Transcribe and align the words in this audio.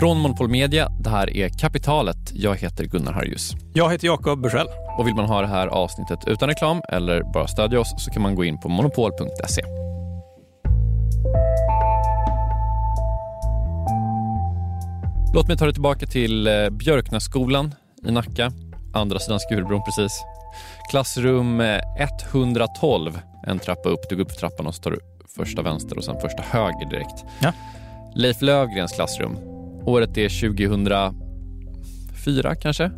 Från 0.00 0.18
Monopol 0.18 0.48
Media, 0.48 0.88
det 0.88 1.10
här 1.10 1.36
är 1.36 1.48
Kapitalet. 1.48 2.16
Jag 2.32 2.56
heter 2.56 2.84
Gunnar 2.84 3.12
Harjus. 3.12 3.52
Jag 3.74 3.92
heter 3.92 4.06
Jakob 4.06 4.42
Bursell. 4.42 4.66
Och 4.98 5.06
vill 5.06 5.14
man 5.14 5.24
ha 5.24 5.40
det 5.40 5.46
här 5.46 5.66
avsnittet 5.66 6.18
utan 6.26 6.48
reklam 6.48 6.82
eller 6.88 7.22
bara 7.32 7.48
stödja 7.48 7.80
oss 7.80 7.94
så 7.98 8.10
kan 8.10 8.22
man 8.22 8.34
gå 8.34 8.44
in 8.44 8.60
på 8.60 8.68
monopol.se. 8.68 9.62
Låt 15.34 15.48
mig 15.48 15.56
ta 15.56 15.64
dig 15.64 15.74
tillbaka 15.74 16.06
till 16.06 16.46
eh, 16.46 16.70
Björknässkolan 16.70 17.74
i 18.06 18.10
Nacka, 18.10 18.52
andra 18.94 19.18
sidan 19.18 19.40
Skurubron 19.40 19.82
precis. 19.84 20.24
Klassrum 20.90 21.60
112, 22.30 23.14
eh, 23.14 23.50
en 23.50 23.58
trappa 23.58 23.88
upp. 23.88 24.00
Du 24.08 24.16
går 24.16 24.24
upp 24.24 24.30
för 24.30 24.38
trappan 24.38 24.66
och 24.66 24.74
så 24.74 24.82
tar 24.82 24.90
du 24.90 25.00
första 25.36 25.62
vänster 25.62 25.98
och 25.98 26.04
sen 26.04 26.20
första 26.20 26.42
höger 26.42 26.90
direkt. 26.90 27.24
Ja. 27.40 27.52
Leif 28.14 28.42
Lövgrens 28.42 28.92
klassrum. 28.92 29.49
Året 29.84 30.18
är 30.18 30.28
2004 30.28 32.54
kanske? 32.54 32.90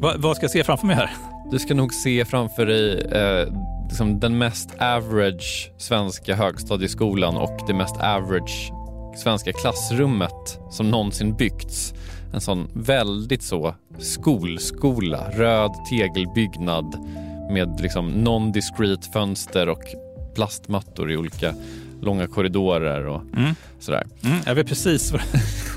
Va, 0.00 0.14
vad 0.16 0.36
ska 0.36 0.44
jag 0.44 0.50
se 0.50 0.64
framför 0.64 0.86
mig 0.86 0.96
här? 0.96 1.10
Du 1.50 1.58
ska 1.58 1.74
nog 1.74 1.94
se 1.94 2.24
framför 2.24 2.66
dig 2.66 3.00
eh, 3.00 3.48
liksom 3.88 4.20
den 4.20 4.38
mest 4.38 4.70
average 4.78 5.70
svenska 5.78 6.34
högstadieskolan 6.34 7.36
och 7.36 7.60
det 7.66 7.74
mest 7.74 7.96
average 7.96 8.72
svenska 9.16 9.52
klassrummet 9.52 10.60
som 10.70 10.90
någonsin 10.90 11.36
byggts. 11.36 11.94
En 12.34 12.40
sån 12.40 12.68
väldigt 12.72 13.42
så 13.42 13.74
skolskola, 13.98 15.30
röd 15.30 15.72
tegelbyggnad 15.90 16.98
med 17.50 17.80
liksom 17.80 18.10
non-discrete 18.10 19.12
fönster 19.12 19.68
och 19.68 19.82
plastmattor 20.34 21.12
i 21.12 21.16
olika 21.16 21.54
långa 22.02 22.26
korridorer 22.26 23.06
och 23.06 23.22
mm. 23.36 23.54
sådär. 23.78 24.06
Mm, 24.24 24.38
jag 24.46 24.54
vet 24.54 24.66
precis 24.66 25.12
vad, 25.12 25.20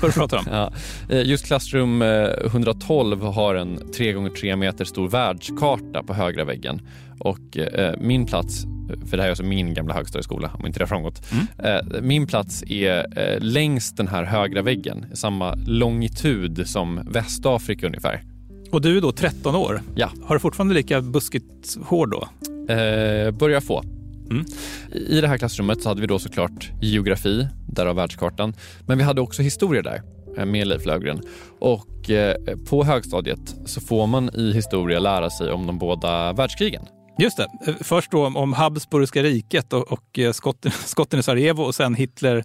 du 0.02 0.12
pratar 0.12 0.38
om. 0.38 0.44
ja. 0.50 0.72
Eh, 1.08 1.22
just 1.22 1.46
klassrum 1.46 2.02
112 2.02 3.22
eh, 3.22 3.32
har 3.32 3.54
en 3.54 3.78
3x3 3.78 4.56
meter 4.56 4.84
stor 4.84 5.08
världskarta 5.08 6.02
på 6.02 6.14
högra 6.14 6.44
väggen 6.44 6.80
och 7.18 7.58
eh, 7.58 7.94
min 8.00 8.26
plats 8.26 8.66
för 9.06 9.16
det 9.16 9.22
här 9.22 9.28
är 9.28 9.30
alltså 9.30 9.44
min 9.44 9.74
gamla 9.74 9.94
högstadieskola 9.94 10.50
om 10.54 10.66
inte 10.66 10.78
det 10.78 10.82
har 10.82 10.88
framgått. 10.88 11.22
Mm. 11.32 12.06
Min 12.06 12.26
plats 12.26 12.62
är 12.62 13.40
längs 13.40 13.92
den 13.92 14.08
här 14.08 14.24
högra 14.24 14.62
väggen, 14.62 15.06
samma 15.12 15.54
longitud 15.66 16.68
som 16.68 17.00
Västafrika 17.10 17.86
ungefär. 17.86 18.22
Och 18.70 18.80
du 18.80 18.96
är 18.96 19.00
då 19.00 19.12
13 19.12 19.54
år? 19.54 19.82
Ja. 19.94 20.10
Har 20.22 20.34
du 20.34 20.40
fortfarande 20.40 20.74
lika 20.74 21.00
buskigt 21.00 21.76
hår 21.84 22.06
då? 22.06 22.28
Eh, 22.74 23.30
börjar 23.30 23.60
få. 23.60 23.84
Mm. 24.30 24.44
I 24.92 25.20
det 25.20 25.28
här 25.28 25.38
klassrummet 25.38 25.82
så 25.82 25.88
hade 25.88 26.00
vi 26.00 26.06
då 26.06 26.18
såklart 26.18 26.70
geografi, 26.80 27.48
därav 27.68 27.96
världskartan. 27.96 28.54
Men 28.86 28.98
vi 28.98 29.04
hade 29.04 29.20
också 29.20 29.42
historia 29.42 29.82
där 29.82 30.02
eh, 30.36 30.44
med 30.44 30.66
Leif 30.66 30.86
Löfgren. 30.86 31.20
Och 31.60 32.10
eh, 32.10 32.36
på 32.68 32.84
högstadiet 32.84 33.54
så 33.64 33.80
får 33.80 34.06
man 34.06 34.30
i 34.34 34.52
historia 34.52 34.98
lära 34.98 35.30
sig 35.30 35.52
om 35.52 35.66
de 35.66 35.78
båda 35.78 36.32
världskrigen. 36.32 36.86
Just 37.18 37.36
det. 37.36 37.48
Eh, 37.66 37.74
först 37.80 38.10
då 38.10 38.26
om 38.26 38.52
Habsburgska 38.52 39.22
riket 39.22 39.72
och, 39.72 39.92
och 39.92 40.18
skotten, 40.32 40.72
skotten 40.84 41.20
i 41.20 41.22
Sarajevo 41.22 41.62
och 41.62 41.74
sen 41.74 41.94
Hitler, 41.94 42.44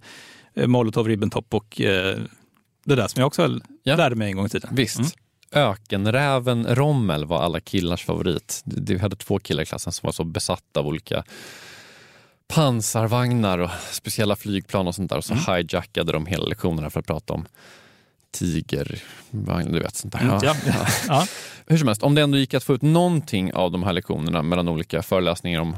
Molotov, 0.65 1.07
Ribbentrop 1.07 1.53
och 1.53 1.81
det 2.85 2.95
där 2.95 3.07
som 3.07 3.19
jag 3.19 3.27
också 3.27 3.59
ja. 3.83 3.95
lärde 3.95 4.15
mig 4.15 4.27
en 4.29 4.35
gång 4.35 4.45
i 4.45 4.49
tiden. 4.49 4.69
Visst. 4.73 4.99
Mm. 4.99 5.09
Ökenräven 5.51 6.75
Rommel 6.75 7.25
var 7.25 7.41
alla 7.41 7.59
killars 7.59 8.05
favorit. 8.05 8.61
Vi 8.65 8.97
hade 8.97 9.15
två 9.15 9.39
killar 9.39 9.63
i 9.63 9.65
klassen 9.65 9.93
som 9.93 10.07
var 10.07 10.11
så 10.11 10.23
besatta 10.23 10.79
av 10.79 10.87
olika 10.87 11.23
pansarvagnar 12.47 13.57
och 13.57 13.69
speciella 13.91 14.35
flygplan 14.35 14.87
och 14.87 14.95
sånt 14.95 15.09
där. 15.09 15.17
Och 15.17 15.25
så 15.25 15.33
mm. 15.33 15.45
hijackade 15.47 16.11
de 16.11 16.25
hela 16.25 16.45
lektionerna 16.45 16.89
för 16.89 16.99
att 16.99 17.07
prata 17.07 17.33
om 17.33 17.45
tigervagn, 18.31 19.71
du 19.71 19.79
vet 19.79 19.95
sånt 19.95 20.13
där. 20.13 20.21
Mm, 20.21 20.39
ja. 20.43 20.55
Ja. 20.65 20.87
ja. 21.07 21.27
Hur 21.67 21.77
som 21.77 21.87
helst, 21.87 22.03
om 22.03 22.15
det 22.15 22.21
ändå 22.21 22.37
gick 22.37 22.53
att 22.53 22.63
få 22.63 22.73
ut 22.73 22.81
någonting 22.81 23.53
av 23.53 23.71
de 23.71 23.83
här 23.83 23.93
lektionerna 23.93 24.43
mellan 24.43 24.67
olika 24.67 25.01
föreläsningar 25.03 25.61
om 25.61 25.75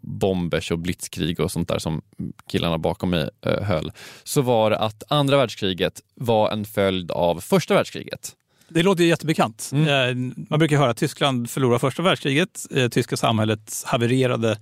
bombers 0.00 0.70
och 0.70 0.78
blitzkrig 0.78 1.40
och 1.40 1.52
sånt 1.52 1.68
där 1.68 1.78
som 1.78 2.02
killarna 2.46 2.78
bakom 2.78 3.10
mig 3.10 3.30
eh, 3.46 3.62
höll, 3.62 3.92
så 4.24 4.42
var 4.42 4.70
det 4.70 4.78
att 4.78 5.02
andra 5.08 5.36
världskriget 5.36 6.00
var 6.14 6.50
en 6.50 6.64
följd 6.64 7.10
av 7.10 7.40
första 7.40 7.74
världskriget. 7.74 8.36
Det 8.68 8.82
låter 8.82 9.04
jättebekant. 9.04 9.70
Mm. 9.72 9.88
Eh, 9.88 10.34
man 10.48 10.58
brukar 10.58 10.76
höra 10.76 10.90
att 10.90 10.96
Tyskland 10.96 11.50
förlorade 11.50 11.78
första 11.78 12.02
världskriget, 12.02 12.66
eh, 12.70 12.88
tyska 12.88 13.16
samhället 13.16 13.82
havererade 13.86 14.58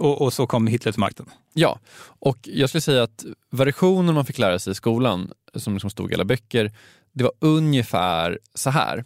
och, 0.00 0.22
och, 0.22 0.32
så 0.32 0.46
kom 0.46 0.66
Hitler 0.66 0.92
till 0.92 1.00
makten. 1.00 1.26
Ja, 1.52 1.78
och 2.02 2.38
jag 2.42 2.68
skulle 2.68 2.80
säga 2.80 3.02
att 3.02 3.24
versionen 3.50 4.14
man 4.14 4.26
fick 4.26 4.38
lära 4.38 4.58
sig 4.58 4.70
i 4.70 4.74
skolan, 4.74 5.32
som 5.54 5.72
liksom 5.74 5.90
stod 5.90 6.10
i 6.10 6.14
alla 6.14 6.24
böcker, 6.24 6.72
det 7.12 7.24
var 7.24 7.32
ungefär 7.38 8.38
så 8.54 8.70
här. 8.70 9.04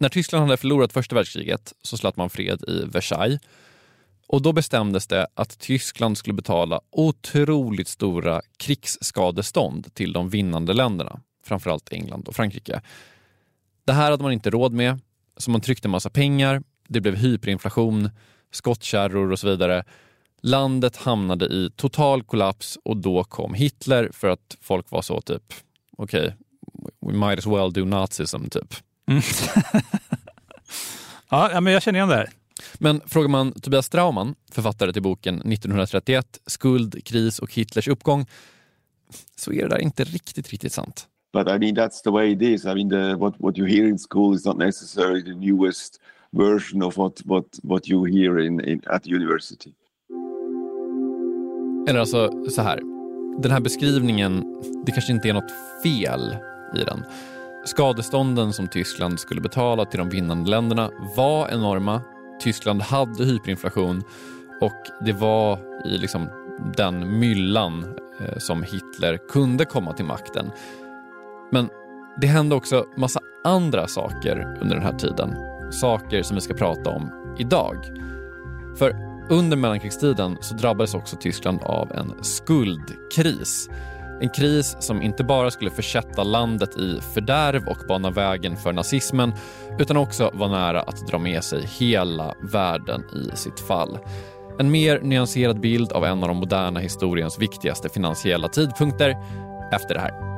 När 0.00 0.08
Tyskland 0.08 0.44
hade 0.44 0.56
förlorat 0.56 0.92
första 0.92 1.14
världskriget 1.14 1.72
så 1.82 1.96
slöt 1.96 2.16
man 2.16 2.30
fred 2.30 2.64
i 2.68 2.84
Versailles. 2.84 3.40
Och 4.26 4.42
då 4.42 4.52
bestämdes 4.52 5.06
det 5.06 5.26
att 5.34 5.58
Tyskland 5.58 6.18
skulle 6.18 6.34
betala 6.34 6.80
otroligt 6.90 7.88
stora 7.88 8.42
krigsskadestånd 8.56 9.94
till 9.94 10.12
de 10.12 10.28
vinnande 10.28 10.72
länderna, 10.72 11.20
framförallt 11.44 11.92
England 11.92 12.28
och 12.28 12.36
Frankrike. 12.36 12.80
Det 13.84 13.92
här 13.92 14.10
hade 14.10 14.22
man 14.22 14.32
inte 14.32 14.50
råd 14.50 14.72
med, 14.72 15.00
så 15.36 15.50
man 15.50 15.60
tryckte 15.60 15.88
en 15.88 15.92
massa 15.92 16.10
pengar, 16.10 16.62
det 16.88 17.00
blev 17.00 17.14
hyperinflation, 17.14 18.10
skottkärror 18.50 19.32
och 19.32 19.38
så 19.38 19.48
vidare. 19.48 19.84
Landet 20.42 20.96
hamnade 20.96 21.46
i 21.46 21.70
total 21.76 22.22
kollaps 22.22 22.78
och 22.84 22.96
då 22.96 23.24
kom 23.24 23.54
Hitler 23.54 24.10
för 24.12 24.28
att 24.28 24.56
folk 24.60 24.90
var 24.90 25.02
så 25.02 25.20
typ, 25.20 25.54
okej, 25.96 26.20
okay, 26.20 26.32
we 27.00 27.12
might 27.28 27.38
as 27.38 27.46
well 27.46 27.72
do 27.72 27.84
nazism 27.84 28.44
typ. 28.44 28.74
Mm. 29.06 29.22
ja, 31.30 31.60
men 31.60 31.72
jag 31.72 31.82
känner 31.82 31.98
igen 31.98 32.08
det 32.08 32.14
här. 32.14 32.30
Men 32.74 33.00
frågar 33.06 33.28
man 33.28 33.52
Tobias 33.52 33.86
Strauman, 33.86 34.34
författare 34.50 34.92
till 34.92 35.02
boken 35.02 35.34
1931, 35.34 36.38
Skuld, 36.46 37.04
kris 37.04 37.38
och 37.38 37.54
Hitlers 37.54 37.88
uppgång, 37.88 38.26
så 39.36 39.52
är 39.52 39.62
det 39.62 39.68
där 39.68 39.78
inte 39.78 40.04
riktigt, 40.04 40.48
riktigt 40.48 40.72
sant. 40.72 41.08
But 41.32 41.48
I 41.48 41.58
mean 41.58 41.76
that's 41.76 42.02
the 42.04 42.10
way 42.10 42.32
it 42.32 42.42
is. 42.42 42.64
I 42.64 42.74
mean 42.74 42.90
the, 42.90 43.16
what, 43.16 43.34
what 43.38 43.58
you 43.58 43.66
hear 43.66 43.88
in 43.88 43.98
school 43.98 44.34
is 44.34 44.44
not 44.44 44.56
necessarily 44.56 45.22
the 45.22 45.34
newest 45.34 46.00
version 46.32 46.82
of 46.82 46.96
what, 46.96 47.20
what, 47.24 47.44
what 47.62 47.88
you 47.88 48.04
hear 48.04 48.38
in, 48.38 48.60
in, 48.60 48.80
at 48.86 49.06
university. 49.06 49.74
Eller 51.88 52.00
alltså 52.00 52.30
så 52.50 52.62
här, 52.62 52.80
den 53.42 53.50
här 53.50 53.60
beskrivningen, 53.60 54.44
det 54.86 54.92
kanske 54.92 55.12
inte 55.12 55.28
är 55.28 55.32
något 55.32 55.52
fel 55.82 56.36
i 56.76 56.84
den. 56.84 57.04
Skadestånden 57.64 58.52
som 58.52 58.68
Tyskland 58.68 59.20
skulle 59.20 59.40
betala 59.40 59.84
till 59.84 59.98
de 59.98 60.08
vinnande 60.08 60.50
länderna 60.50 60.90
var 61.16 61.48
enorma. 61.48 62.02
Tyskland 62.40 62.82
hade 62.82 63.24
hyperinflation 63.24 64.02
och 64.60 65.06
det 65.06 65.12
var 65.12 65.58
i 65.84 65.98
liksom 65.98 66.28
den 66.76 67.18
myllan 67.18 67.84
eh, 68.20 68.38
som 68.38 68.62
Hitler 68.62 69.18
kunde 69.28 69.64
komma 69.64 69.92
till 69.92 70.04
makten. 70.04 70.50
Men 71.52 71.68
det 72.20 72.26
hände 72.26 72.54
också 72.54 72.84
massa 72.96 73.20
andra 73.44 73.86
saker 73.86 74.58
under 74.60 74.76
den 74.76 74.84
här 74.84 74.98
tiden. 74.98 75.34
Saker 75.72 76.22
som 76.22 76.34
vi 76.34 76.40
ska 76.40 76.54
prata 76.54 76.90
om 76.90 77.10
idag. 77.38 77.76
För 78.78 79.07
under 79.30 79.56
mellankrigstiden 79.56 80.38
så 80.40 80.54
drabbades 80.54 80.94
också 80.94 81.16
Tyskland 81.16 81.62
av 81.62 81.92
en 81.92 82.24
skuldkris. 82.24 83.68
En 84.20 84.28
kris 84.28 84.76
som 84.80 85.02
inte 85.02 85.24
bara 85.24 85.50
skulle 85.50 85.70
försätta 85.70 86.22
landet 86.22 86.76
i 86.76 87.00
fördärv 87.14 87.68
och 87.68 87.78
bana 87.88 88.10
vägen 88.10 88.56
för 88.56 88.72
nazismen 88.72 89.32
utan 89.78 89.96
också 89.96 90.30
var 90.34 90.48
nära 90.48 90.80
att 90.80 91.06
dra 91.06 91.18
med 91.18 91.44
sig 91.44 91.66
hela 91.78 92.34
världen 92.52 93.04
i 93.14 93.36
sitt 93.36 93.60
fall. 93.60 93.98
En 94.58 94.70
mer 94.70 95.00
nyanserad 95.00 95.60
bild 95.60 95.92
av 95.92 96.04
en 96.04 96.22
av 96.22 96.28
de 96.28 96.36
moderna 96.36 96.80
historiens 96.80 97.38
viktigaste 97.38 97.88
finansiella 97.88 98.48
tidpunkter 98.48 99.16
efter 99.72 99.94
det 99.94 100.00
här. 100.00 100.37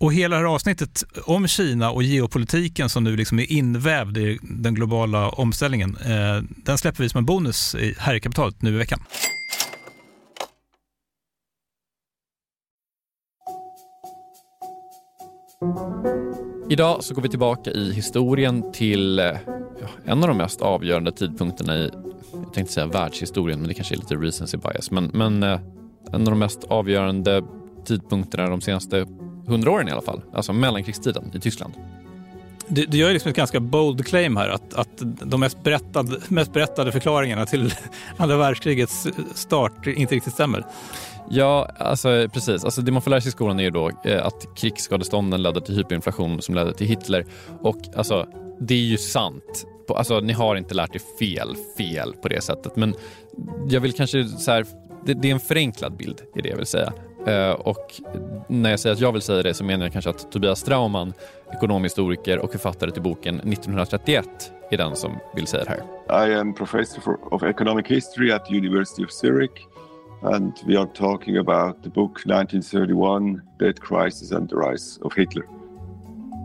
Och 0.00 0.12
hela 0.12 0.36
det 0.36 0.42
här 0.42 0.54
avsnittet 0.54 1.04
om 1.24 1.46
Kina 1.48 1.90
och 1.90 2.02
geopolitiken 2.02 2.88
som 2.88 3.04
nu 3.04 3.16
liksom 3.16 3.38
är 3.38 3.52
invävd 3.52 4.18
i 4.18 4.38
den 4.42 4.74
globala 4.74 5.28
omställningen, 5.28 5.96
eh, 5.96 6.42
den 6.64 6.78
släpper 6.78 7.02
vi 7.02 7.08
som 7.08 7.18
en 7.18 7.24
bonus 7.24 7.76
här 7.98 8.14
i 8.14 8.20
kapitalet 8.20 8.62
nu 8.62 8.74
i 8.74 8.78
veckan. 8.78 9.00
Idag 16.70 17.04
så 17.04 17.14
går 17.14 17.22
vi 17.22 17.28
tillbaka 17.28 17.70
i 17.70 17.92
historien 17.92 18.72
till 18.72 19.18
eh, 19.18 19.36
en 20.04 20.22
av 20.22 20.28
de 20.28 20.36
mest 20.36 20.62
avgörande 20.62 21.12
tidpunkterna 21.12 21.76
i, 21.76 21.90
jag 22.32 22.52
tänkte 22.52 22.74
säga 22.74 22.86
världshistorien, 22.86 23.58
men 23.58 23.68
det 23.68 23.74
kanske 23.74 23.94
är 23.94 23.96
lite 23.96 24.14
recency 24.14 24.56
bias, 24.56 24.90
men, 24.90 25.04
men 25.14 25.42
eh, 25.42 25.60
en 26.12 26.20
av 26.20 26.24
de 26.24 26.38
mest 26.38 26.64
avgörande 26.64 27.42
tidpunkterna 27.84 28.50
de 28.50 28.60
senaste 28.60 29.06
hundra 29.48 29.70
åren 29.70 29.88
i 29.88 29.90
alla 29.90 30.02
fall, 30.02 30.22
alltså 30.32 30.52
mellankrigstiden 30.52 31.30
i 31.34 31.40
Tyskland. 31.40 31.74
Du, 32.68 32.86
du 32.86 32.98
gör 32.98 33.12
liksom 33.12 33.30
ett 33.30 33.36
ganska 33.36 33.60
bold 33.60 34.06
claim 34.06 34.36
här 34.36 34.48
att, 34.48 34.74
att 34.74 34.88
de 35.02 35.40
mest 35.40 35.64
berättade, 35.64 36.20
mest 36.28 36.52
berättade 36.52 36.92
förklaringarna 36.92 37.46
till 37.46 37.74
andra 38.16 38.36
världskrigets 38.36 39.06
start 39.34 39.86
inte 39.86 40.14
riktigt 40.14 40.34
stämmer. 40.34 40.64
Ja, 41.30 41.70
alltså, 41.78 42.28
precis. 42.32 42.64
Alltså, 42.64 42.82
det 42.82 42.92
man 42.92 43.02
får 43.02 43.10
lära 43.10 43.20
sig 43.20 43.28
i 43.28 43.32
skolan 43.32 43.60
är 43.60 43.64
ju 43.64 43.70
då 43.70 43.90
eh, 44.04 44.26
att 44.26 44.56
krigsskadestånden 44.56 45.42
ledde 45.42 45.60
till 45.60 45.76
hyperinflation 45.76 46.42
som 46.42 46.54
ledde 46.54 46.74
till 46.74 46.86
Hitler. 46.86 47.26
Och 47.60 47.78
alltså, 47.96 48.26
det 48.60 48.74
är 48.74 48.78
ju 48.78 48.98
sant. 48.98 49.66
Alltså, 49.88 50.20
ni 50.20 50.32
har 50.32 50.56
inte 50.56 50.74
lärt 50.74 50.94
er 50.94 51.00
fel, 51.18 51.56
fel 51.76 52.14
på 52.22 52.28
det 52.28 52.44
sättet. 52.44 52.76
Men 52.76 52.94
jag 53.68 53.80
vill 53.80 53.92
kanske 53.92 54.24
så 54.24 54.50
här, 54.50 54.66
det, 55.06 55.14
det 55.14 55.28
är 55.28 55.32
en 55.32 55.40
förenklad 55.40 55.96
bild 55.96 56.20
i 56.36 56.40
det 56.40 56.48
jag 56.48 56.56
vill 56.56 56.66
säga. 56.66 56.92
Eh, 57.28 57.50
och 57.50 57.94
när 58.48 58.70
jag 58.70 58.80
säger 58.80 58.94
att 58.94 59.00
jag 59.00 59.12
vill 59.12 59.22
säga 59.22 59.42
det 59.42 59.54
så 59.54 59.64
menar 59.64 59.84
jag 59.84 59.92
kanske 59.92 60.10
att 60.10 60.32
Tobias 60.32 60.60
Strauman, 60.60 61.12
ekonomhistoriker 61.52 62.38
och 62.38 62.52
författare 62.52 62.90
till 62.90 63.02
boken 63.02 63.34
1931, 63.34 64.28
är 64.70 64.76
den 64.76 64.96
som 64.96 65.18
vill 65.34 65.46
säga 65.46 65.64
det 65.64 65.70
här. 65.70 66.28
I 66.28 66.34
am 66.34 66.54
professor 66.54 67.34
of 67.34 67.42
economic 67.42 67.86
history 67.86 68.32
at 68.32 68.50
University 68.50 69.04
of 69.04 69.10
Zurich 69.10 69.66
and 70.22 70.52
we 70.66 70.78
are 70.78 70.86
talking 70.94 71.36
about 71.36 71.82
the 71.82 71.90
book 71.90 72.18
1931, 72.18 73.40
Debt 73.58 73.80
Crisis 73.80 74.32
and 74.32 74.48
the 74.50 74.56
Rise 74.56 75.00
of 75.00 75.16
Hitler. 75.16 75.44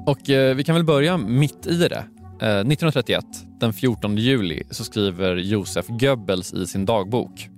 Och 0.06 0.30
eh, 0.30 0.56
vi 0.56 0.64
kan 0.64 0.76
väl 0.76 0.84
börja 0.84 1.18
mitt 1.18 1.68
i 1.68 1.78
det. 1.78 2.06
Eh, 2.42 2.60
1931, 2.60 3.26
den 3.60 3.74
14 3.74 4.18
juli, 4.18 4.64
så 4.70 4.84
skriver 4.84 5.36
Josef 5.36 5.86
Goebbels 5.88 6.54
i 6.54 6.66
sin 6.66 6.86
dagbok 6.86 7.50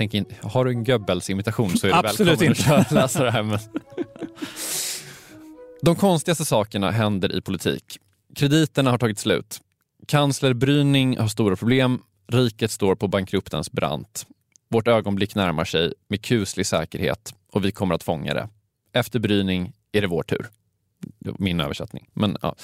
jag 0.00 0.10
tänker, 0.10 0.48
har 0.48 0.64
du 0.64 0.70
en 0.70 0.84
Goebbels-imitation 0.84 1.76
så 1.76 1.86
är 1.86 1.90
du 1.90 1.96
Absolut 1.96 2.40
välkommen 2.40 2.56
inte. 2.56 2.76
att 2.76 2.90
läsa 2.90 3.24
det 3.24 3.30
här. 3.30 3.42
Men... 3.42 3.58
De 5.82 5.96
konstigaste 5.96 6.44
sakerna 6.44 6.90
händer 6.90 7.36
i 7.36 7.40
politik. 7.40 7.98
Krediterna 8.34 8.90
har 8.90 8.98
tagit 8.98 9.18
slut. 9.18 9.60
Kansler 10.06 10.54
Bryning 10.54 11.18
har 11.18 11.28
stora 11.28 11.56
problem. 11.56 12.02
Riket 12.26 12.70
står 12.70 12.94
på 12.94 13.08
bankruttens 13.08 13.72
brant. 13.72 14.26
Vårt 14.68 14.88
ögonblick 14.88 15.34
närmar 15.34 15.64
sig 15.64 15.92
med 16.08 16.22
kuslig 16.22 16.66
säkerhet 16.66 17.34
och 17.52 17.64
vi 17.64 17.72
kommer 17.72 17.94
att 17.94 18.02
fånga 18.02 18.34
det. 18.34 18.48
Efter 18.92 19.18
Bryning 19.18 19.72
är 19.92 20.00
det 20.00 20.06
vår 20.06 20.22
tur. 20.22 20.46
Min 21.38 21.60
översättning. 21.60 22.08
Men, 22.12 22.36
ja. 22.42 22.54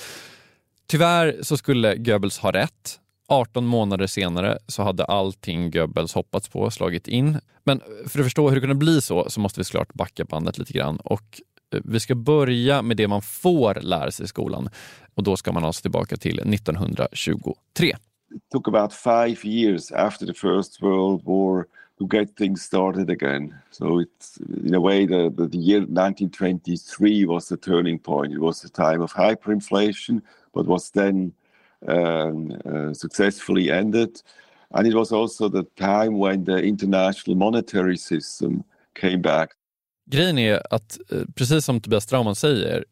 Tyvärr 0.87 1.38
så 1.43 1.56
skulle 1.56 1.97
Goebbels 1.97 2.38
ha 2.38 2.53
rätt. 2.53 3.00
18 3.31 3.67
månader 3.67 4.06
senare 4.06 4.59
så 4.67 4.82
hade 4.82 5.05
allting 5.05 5.71
Goebbels 5.71 6.15
hoppats 6.15 6.49
på 6.49 6.71
slagit 6.71 7.09
in. 7.09 7.38
Men 7.65 7.81
för 8.06 8.19
att 8.19 8.27
förstå 8.27 8.49
hur 8.49 8.55
det 8.55 8.61
kunde 8.61 8.75
bli 8.75 9.00
så, 9.00 9.31
så 9.31 9.41
måste 9.41 9.61
vi 9.61 9.65
såklart 9.65 9.94
backa 9.94 10.25
bandet 10.25 10.59
lite 10.59 10.73
grann. 10.73 10.97
Och 10.97 11.41
eh, 11.75 11.81
vi 11.85 12.00
ska 12.00 12.15
börja 12.15 12.82
med 12.82 12.97
det 12.97 13.09
man 13.09 13.23
får 13.23 13.75
lära 13.75 14.11
sig 14.11 14.25
i 14.25 14.29
skolan. 14.29 14.69
Och 15.15 15.23
då 15.23 15.37
ska 15.37 15.53
man 15.53 15.65
alltså 15.65 15.82
tillbaka 15.82 16.17
till 16.17 16.38
1923. 16.38 17.88
It 18.35 18.43
took 18.53 18.69
about 18.69 18.93
five 18.93 19.37
years 19.44 19.93
after 19.93 20.27
the 20.27 20.35
First 20.35 20.82
World 20.82 21.25
War 21.25 21.65
to 21.99 22.17
get 22.17 22.37
things 22.37 22.62
started 22.62 23.11
again. 23.11 23.55
So 23.71 24.00
it's 24.00 24.38
in 24.67 24.75
a 24.75 24.81
way 24.81 25.06
the, 25.06 25.31
the, 25.37 25.49
the 25.49 25.59
year 25.59 25.81
1923 25.81 27.27
was 27.27 27.49
the 27.49 27.56
turning 27.56 27.99
point. 27.99 28.32
It 28.32 28.41
was 28.41 28.60
the 28.60 28.69
time 28.69 29.03
of 29.03 29.13
hyperinflation, 29.13 30.22
but 30.55 30.67
was 30.67 30.91
then 30.91 31.32
um, 31.87 32.51
uh, 32.51 32.93
successfully 32.93 33.70
ended. 33.70 34.10
And 34.70 34.87
it 34.87 34.94
was 34.94 35.13
also 35.13 35.49
the 35.49 35.65
time 35.77 36.19
when 36.19 36.44
the 36.44 36.63
international 36.63 37.37
monetary 37.37 37.96
system 37.96 38.63
came 39.01 39.19
back. 39.19 39.51
Grejen 40.10 40.39
är 40.39 40.75
att, 40.75 40.99
eh, 41.13 41.22
precis 41.34 41.65
som 41.65 41.81
Tobias 41.81 42.05
Strauman 42.05 42.34
säger, 42.34 42.84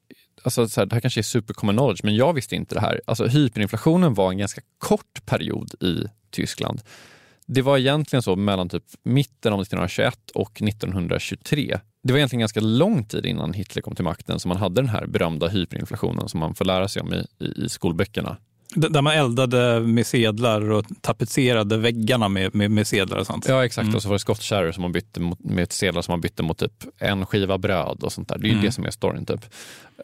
alltså 0.43 0.69
så 0.69 0.81
här, 0.81 0.87
det 0.87 0.95
här 0.95 1.01
kanske 1.01 1.21
är 1.21 1.23
supercommon 1.23 1.77
knowledge, 1.77 2.05
men 2.05 2.17
jag 2.17 2.33
visste 2.33 2.57
inte 2.57 2.75
det 2.75 2.81
här. 2.81 3.01
Alltså, 3.07 3.27
hyperinflationen 3.27 4.15
var 4.15 4.31
en 4.31 4.39
ganska 4.39 4.61
kort 4.79 5.27
period 5.27 5.75
i 5.83 6.05
Tyskland. 6.31 6.81
Det 7.47 7.63
var 7.63 7.79
egentligen 7.79 8.23
så 8.23 8.37
mellan 8.37 8.69
typ 8.69 8.85
mitten 9.03 9.53
av 9.53 9.61
1921 9.61 10.31
och 10.35 10.63
1923. 10.63 11.81
Det 12.03 12.13
var 12.13 12.19
egentligen 12.19 12.41
ganska 12.41 12.61
lång 12.61 13.05
tid 13.05 13.27
innan 13.27 13.53
Hitler 13.53 13.83
kom 13.83 13.95
till 13.95 14.05
makten 14.05 14.41
som 14.41 14.49
man 14.49 14.59
hade 14.59 14.81
den 14.81 14.89
här 14.89 15.07
berömda 15.07 15.49
hyperinflationen 15.49 16.29
som 16.29 16.41
man 16.41 16.55
får 16.55 16.65
lära 16.65 16.89
sig 16.89 17.03
om 17.03 17.15
i, 17.15 17.27
i, 17.39 17.65
i 17.65 17.69
skolböckerna. 17.69 18.37
Där 18.75 19.03
man 19.03 19.13
eldade 19.13 19.81
med 19.81 20.07
sedlar 20.07 20.71
och 20.71 20.85
tapetserade 21.01 21.77
väggarna 21.77 22.29
med, 22.29 22.55
med, 22.55 22.71
med 22.71 22.87
sedlar 22.87 23.19
och 23.19 23.27
sånt. 23.27 23.49
Ja 23.49 23.65
exakt, 23.65 23.85
mm. 23.85 23.97
och 23.97 24.03
så 24.03 24.09
var 24.09 24.15
det 24.15 24.19
skottkärror 24.19 24.73
som 24.73 24.83
man 24.83 24.93
bytte 24.93 25.21
mot, 25.21 25.39
med 25.45 25.73
sedlar 25.73 26.03
som 26.03 26.13
man 26.13 26.21
bytte 26.21 26.43
mot 26.43 26.59
typ 26.59 26.85
en 26.99 27.27
skiva 27.27 27.59
bröd 27.59 28.03
och 28.03 28.13
sånt 28.13 28.29
där. 28.29 28.39
Det 28.39 28.47
är 28.47 28.49
ju 28.49 28.53
mm. 28.53 28.65
det 28.65 28.73
som 28.73 28.85
är 28.85 28.91
storyn. 28.91 29.27
Typ. 29.27 29.41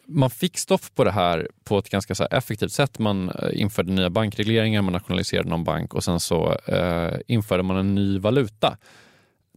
Man 0.07 0.29
fick 0.29 0.57
stopp 0.57 0.95
på 0.95 1.03
det 1.03 1.11
här 1.11 1.47
på 1.63 1.77
ett 1.77 1.89
ganska 1.89 2.15
så 2.15 2.25
effektivt 2.31 2.71
sätt. 2.71 2.99
Man 2.99 3.29
eh, 3.29 3.61
införde 3.61 3.93
nya 3.93 4.09
bankregleringar, 4.09 4.81
man 4.81 4.93
nationaliserade 4.93 5.49
någon 5.49 5.63
bank 5.63 5.93
och 5.93 6.03
sen 6.03 6.19
så 6.19 6.57
eh, 6.67 7.13
införde 7.27 7.63
man 7.63 7.77
en 7.77 7.95
ny 7.95 8.19
valuta. 8.19 8.77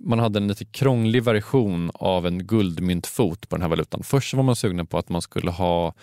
Man 0.01 0.19
hade 0.19 0.39
en 0.39 0.49
lite 0.49 0.65
krånglig 0.65 1.23
version 1.23 1.91
av 1.95 2.27
en 2.27 2.47
guldmyntfot 2.47 3.49
på 3.49 3.57
den 3.57 3.63
här 3.63 3.69
valutan. 3.69 4.03
Först 4.03 4.35
var 4.35 4.43
man 4.43 4.57
sugen 4.57 4.87
på 4.87 4.99
att 4.99 5.09
man 5.09 5.23
skulle 5.23 5.51
ha 5.51 5.95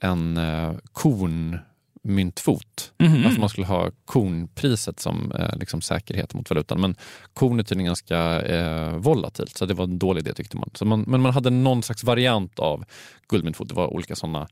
en 0.00 0.36
eh, 0.36 0.72
korn 0.92 1.58
myntfot. 2.02 2.92
Mm 2.98 3.12
-hmm. 3.12 3.24
Alltså 3.24 3.40
man 3.40 3.48
skulle 3.48 3.66
ha 3.66 3.90
kornpriset 4.04 5.00
som 5.00 5.32
eh, 5.32 5.56
liksom 5.56 5.80
säkerhet 5.80 6.34
mot 6.34 6.50
valutan. 6.50 6.80
Men 6.80 6.96
korn 7.34 7.58
är 7.60 7.64
tydligen 7.64 7.86
ganska 7.86 8.42
eh, 8.42 8.96
volatilt, 8.96 9.56
så 9.56 9.66
det 9.66 9.74
var 9.74 9.84
en 9.84 9.98
dålig 9.98 10.20
idé 10.20 10.34
tyckte 10.34 10.56
man. 10.56 10.70
Man. 10.82 11.04
Men 11.06 11.20
man 11.20 11.32
hade 11.32 11.50
någon 11.50 11.82
slags 11.82 12.04
variant 12.04 12.58
av 12.58 12.84
guldmyntfot. 13.28 13.68
Det 13.68 13.74
var 13.74 13.86
olika 13.86 14.16
sådana 14.16 14.48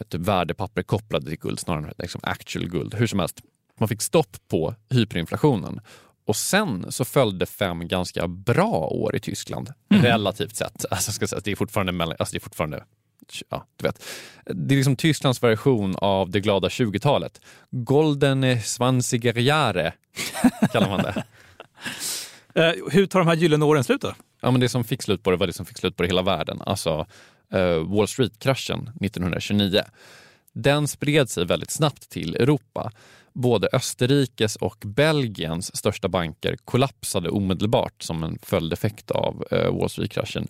eh, 0.00 0.06
typ 0.08 0.20
värdepapper 0.20 0.82
kopplade 0.82 1.26
till 1.26 1.38
guld 1.38 1.60
snarare 1.60 1.86
än 1.86 1.92
liksom 1.98 2.20
actual 2.24 2.68
guld. 2.68 2.94
Hur 2.94 3.06
som 3.06 3.18
helst, 3.18 3.40
man 3.78 3.88
fick 3.88 4.02
stopp 4.02 4.36
på 4.48 4.74
hyperinflationen. 4.90 5.80
Och 6.26 6.36
sen 6.36 6.92
så 6.92 7.04
följde 7.04 7.46
fem 7.46 7.88
ganska 7.88 8.28
bra 8.28 8.88
år 8.90 9.16
i 9.16 9.20
Tyskland, 9.20 9.72
mm. 9.90 10.02
relativt 10.02 10.56
sett. 10.56 10.84
Alltså, 10.90 11.12
ska 11.12 11.26
säga, 11.26 11.40
det, 11.44 11.50
är 11.50 11.56
fortfarande, 11.56 12.04
alltså, 12.04 12.32
det 12.32 12.38
är 12.38 12.40
fortfarande 12.40 12.84
ja, 13.48 13.66
du 13.76 13.86
vet. 13.86 14.04
Det 14.44 14.74
är 14.74 14.76
liksom 14.76 14.96
Tysklands 14.96 15.42
version 15.42 15.94
av 15.98 16.30
det 16.30 16.40
glada 16.40 16.68
20-talet. 16.68 17.40
Goldene 17.70 18.60
Zwanziger 18.60 19.38
Jahre 19.38 19.92
kallar 20.72 20.88
man 20.88 21.02
det. 21.02 21.24
Eh, 22.54 22.72
hur 22.90 23.06
tar 23.06 23.18
de 23.18 23.28
här 23.28 23.36
gyllene 23.36 23.64
åren 23.64 23.84
slut 23.84 24.00
då? 24.00 24.14
Ja, 24.40 24.50
men 24.50 24.60
det 24.60 24.68
som 24.68 24.84
fick 24.84 25.02
slut 25.02 25.22
på 25.22 25.30
det 25.30 25.36
var 25.36 25.46
det 25.46 25.52
som 25.52 25.66
fick 25.66 25.78
slut 25.78 25.96
på 25.96 26.02
det 26.02 26.08
hela 26.08 26.22
världen. 26.22 26.62
Alltså 26.66 27.06
eh, 27.52 27.76
Wall 27.76 28.08
Street-kraschen 28.08 28.90
1929. 29.00 29.82
Den 30.52 30.88
spred 30.88 31.30
sig 31.30 31.44
väldigt 31.44 31.70
snabbt 31.70 32.10
till 32.10 32.36
Europa. 32.36 32.90
Både 33.32 33.68
Österrikes 33.72 34.56
och 34.56 34.76
Belgiens 34.86 35.76
största 35.76 36.08
banker 36.08 36.56
kollapsade 36.64 37.30
omedelbart 37.30 38.02
som 38.02 38.22
en 38.22 38.38
följdeffekt 38.42 39.10
av 39.10 39.44
eh, 39.50 39.78
Wall 39.78 39.90
Street-kraschen. 39.90 40.48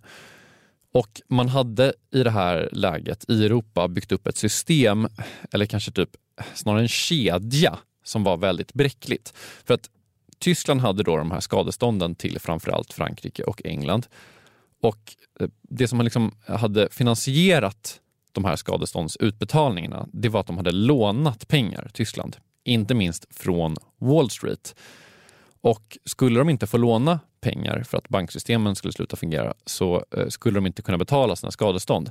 Och 0.93 1.21
man 1.29 1.49
hade 1.49 1.93
i 2.11 2.23
det 2.23 2.31
här 2.31 2.69
läget 2.73 3.25
i 3.29 3.45
Europa 3.45 3.89
byggt 3.89 4.13
upp 4.13 4.27
ett 4.27 4.37
system, 4.37 5.09
eller 5.53 5.67
kanske 5.67 5.91
typ 5.91 6.11
snarare 6.55 6.83
en 6.83 6.89
kedja, 6.89 7.79
som 8.05 8.25
var 8.25 8.37
väldigt 8.37 8.73
bräckligt. 8.73 9.33
För 9.65 9.75
att 9.75 9.91
Tyskland 10.39 10.81
hade 10.81 11.03
då 11.03 11.17
de 11.17 11.31
här 11.31 11.41
skadestånden 11.41 12.15
till 12.15 12.39
framförallt 12.39 12.93
Frankrike 12.93 13.43
och 13.43 13.63
England. 13.65 14.07
Och 14.83 15.17
eh, 15.41 15.49
det 15.63 15.89
som 15.89 16.01
liksom 16.01 16.35
hade 16.47 16.89
finansierat 16.91 18.01
de 18.33 18.45
här 18.45 18.57
skadeståndsutbetalningarna, 18.57 20.09
det 20.13 20.29
var 20.29 20.41
att 20.41 20.47
de 20.47 20.57
hade 20.57 20.73
lånat 20.73 21.49
pengar, 21.49 21.91
Tyskland. 21.95 22.37
Inte 22.65 22.95
minst 22.95 23.27
från 23.31 23.77
Wall 23.99 24.31
Street. 24.31 24.75
Och 25.63 25.99
skulle 26.05 26.39
de 26.39 26.49
inte 26.51 26.67
få 26.67 26.77
låna 26.77 27.21
pengar 27.41 27.83
för 27.83 27.99
att 27.99 28.09
banksystemen 28.09 28.77
skulle 28.77 28.93
sluta 28.93 29.17
fungera 29.17 29.55
så 29.67 30.05
eh, 30.17 30.29
skulle 30.29 30.55
de 30.55 30.67
inte 30.67 30.83
kunna 30.83 30.99
betala 30.99 31.37
sina 31.37 31.51
skadestånd. 31.51 32.11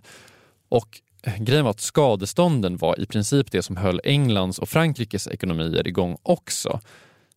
Och 0.70 1.01
eh, 1.24 1.38
grejen 1.38 1.63
var 1.63 1.72
att 1.72 1.79
skadestånden 1.79 2.77
var 2.77 3.00
i 3.00 3.05
princip 3.05 3.51
det 3.51 3.62
som 3.62 3.77
höll 3.77 4.01
Englands 4.03 4.60
och 4.60 4.70
Frankrikes 4.70 5.27
ekonomier 5.27 5.88
igång 5.88 6.17
också. 6.24 6.79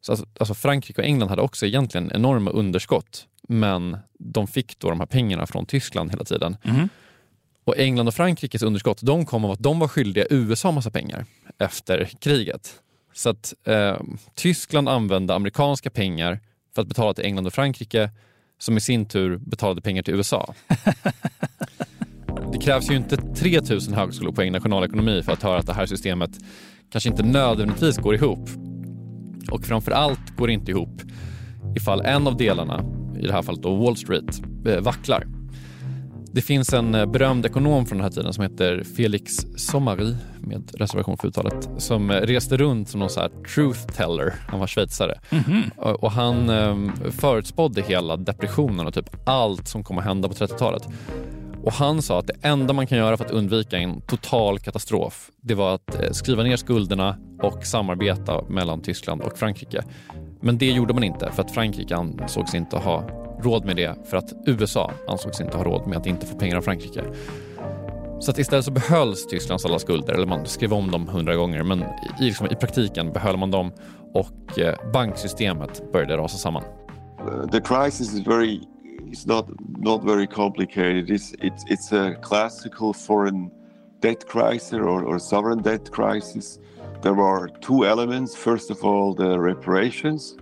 Så 0.00 0.12
alltså, 0.12 0.26
alltså 0.38 0.54
Frankrike 0.54 1.00
och 1.00 1.06
England 1.06 1.28
hade 1.28 1.42
också 1.42 1.66
egentligen 1.66 2.11
enorma 2.14 2.50
underskott 2.50 3.26
men 3.49 3.97
de 4.18 4.47
fick 4.47 4.78
då 4.78 4.90
de 4.90 5.00
här 5.00 5.06
pengarna 5.06 5.47
från 5.47 5.66
Tyskland 5.66 6.11
hela 6.11 6.25
tiden. 6.25 6.56
Mm. 6.62 6.88
Och 7.64 7.78
England 7.78 8.09
och 8.09 8.14
Frankrikes 8.14 8.62
underskott 8.62 9.02
de 9.02 9.26
kom 9.26 9.44
av 9.44 9.50
att 9.50 9.62
de 9.62 9.78
var 9.78 9.88
skyldiga 9.88 10.26
USA 10.30 10.73
massa 10.73 10.90
pengar 10.90 11.26
efter 11.59 12.11
kriget. 12.21 12.80
Så 13.14 13.30
att 13.30 13.54
eh, 13.64 13.97
Tyskland 14.35 14.88
använde 14.88 15.35
amerikanska 15.35 15.90
pengar 15.90 16.40
för 16.75 16.83
att 16.83 16.88
betala 16.88 17.14
till 17.14 17.25
England 17.25 17.47
och 17.47 17.52
Frankrike 17.52 18.11
som 18.59 18.76
i 18.76 18.80
sin 18.80 19.06
tur 19.06 19.37
betalade 19.37 19.80
pengar 19.80 20.02
till 20.02 20.14
USA. 20.14 20.54
Det 22.52 22.59
krävs 22.59 22.90
ju 22.90 22.97
inte 22.97 23.16
3000 23.16 23.94
högskolepoäng 23.94 24.52
nationalekonomi 24.52 25.23
för 25.23 25.33
att 25.33 25.42
höra 25.42 25.59
att 25.59 25.66
det 25.66 25.75
här 25.75 25.87
systemet 25.87 26.30
kanske 26.92 27.11
inte 27.11 27.23
nödvändigtvis 27.23 27.97
går 27.97 28.14
ihop. 28.14 28.49
Och 29.50 29.64
framför 29.64 29.92
allt 29.92 30.37
går 30.37 30.47
det 30.47 30.52
inte 30.52 30.71
ihop 30.71 31.02
ifall 31.76 32.00
en 32.00 32.26
av 32.26 32.37
delarna, 32.37 32.85
i 33.18 33.26
det 33.26 33.33
här 33.33 33.42
fallet 33.42 33.62
då 33.62 33.75
Wall 33.75 33.97
Street, 33.97 34.42
eh, 34.66 34.80
vacklar. 34.80 35.26
Det 36.33 36.42
finns 36.42 36.73
en 36.73 36.94
eh, 36.94 37.06
berömd 37.06 37.47
ekonom 37.47 37.87
från 37.87 37.99
den 37.99 38.04
här 38.04 38.11
tiden 38.11 38.33
som 38.33 38.42
heter 38.42 38.85
Felix 38.97 39.33
Sommary, 39.56 40.14
med 40.44 40.70
reservation 40.74 41.16
för 41.16 41.28
uttalet, 41.28 41.68
som 41.78 42.10
eh, 42.10 42.14
reste 42.14 42.56
runt 42.56 42.88
som 42.88 43.00
någon 43.00 43.10
så 43.10 43.20
här 43.20 43.30
truth 43.54 43.86
teller. 43.86 44.34
Han 44.48 44.60
var 44.60 44.66
schweizare. 44.66 45.20
Och 45.76 46.10
han 46.10 46.50
eh, 46.50 46.76
förutspådde 47.10 47.82
hela 47.82 48.16
depressionen 48.16 48.86
och 48.86 48.94
typ 48.94 49.28
allt 49.28 49.68
som 49.68 49.84
kommer 49.84 50.02
hända 50.02 50.28
på 50.28 50.34
30-talet. 50.34 50.88
Och 51.64 51.72
han 51.72 52.02
sa 52.02 52.18
att 52.18 52.26
det 52.26 52.36
enda 52.42 52.72
man 52.72 52.86
kan 52.86 52.98
göra 52.98 53.16
för 53.16 53.24
att 53.24 53.30
undvika 53.30 53.78
en 53.78 54.00
total 54.00 54.58
katastrof, 54.58 55.30
det 55.40 55.54
var 55.54 55.74
att 55.74 56.00
eh, 56.00 56.10
skriva 56.10 56.42
ner 56.42 56.56
skulderna 56.56 57.16
och 57.42 57.66
samarbeta 57.66 58.44
mellan 58.48 58.80
Tyskland 58.80 59.20
och 59.20 59.38
Frankrike. 59.38 59.82
Men 60.40 60.58
det 60.58 60.70
gjorde 60.70 60.94
man 60.94 61.04
inte 61.04 61.30
för 61.32 61.42
att 61.42 61.50
Frankrike 61.50 61.96
ansågs 61.96 62.54
inte 62.54 62.76
ha 62.76 63.04
råd 63.42 63.64
med 63.64 63.76
det 63.76 63.94
för 64.10 64.16
att 64.16 64.32
USA 64.46 64.92
ansågs 65.08 65.40
inte 65.40 65.56
ha 65.56 65.64
råd 65.64 65.86
med 65.86 65.98
att 65.98 66.06
inte 66.06 66.26
få 66.26 66.38
pengar 66.38 66.56
av 66.56 66.62
Frankrike. 66.62 67.02
Så 68.21 68.30
att 68.30 68.38
istället 68.38 68.64
så 68.64 68.71
behölls 68.71 69.26
Tysklands 69.26 69.64
alla 69.64 69.78
skulder, 69.78 70.12
eller 70.12 70.26
man 70.26 70.47
skrev 70.47 70.73
om 70.73 70.90
dem 70.90 71.09
hundra 71.09 71.37
gånger, 71.37 71.62
men 71.62 71.83
i, 71.83 71.85
liksom, 72.21 72.47
i 72.47 72.54
praktiken 72.54 73.12
behöll 73.12 73.37
man 73.37 73.50
dem 73.50 73.73
och 74.14 74.59
eh, 74.59 74.75
banksystemet 74.92 75.92
började 75.92 76.16
rasa 76.16 76.38
samman. 76.38 76.62
Uh, 77.21 77.47
the 77.50 77.61
crisis 77.61 78.14
is 78.14 78.26
very 78.26 78.61
it's 79.14 79.26
not 79.26 79.47
not 79.78 80.04
very 80.04 80.26
complicated. 80.26 81.11
It's 81.11 81.35
it's, 81.38 81.64
it's 81.68 81.92
a 81.92 82.14
classical 82.23 82.92
foreign 82.92 83.50
debt 84.00 84.26
crisis 84.28 84.73
or, 84.73 85.04
or 85.04 85.18
sovereign 85.18 85.62
debt 85.62 85.90
crisis. 85.92 86.59
There 87.02 87.14
were 87.14 87.49
two 87.61 87.85
elements. 87.85 88.37
First 88.37 88.71
of 88.71 88.85
all 88.85 89.14
the 89.14 89.38
reparations. 89.38 90.37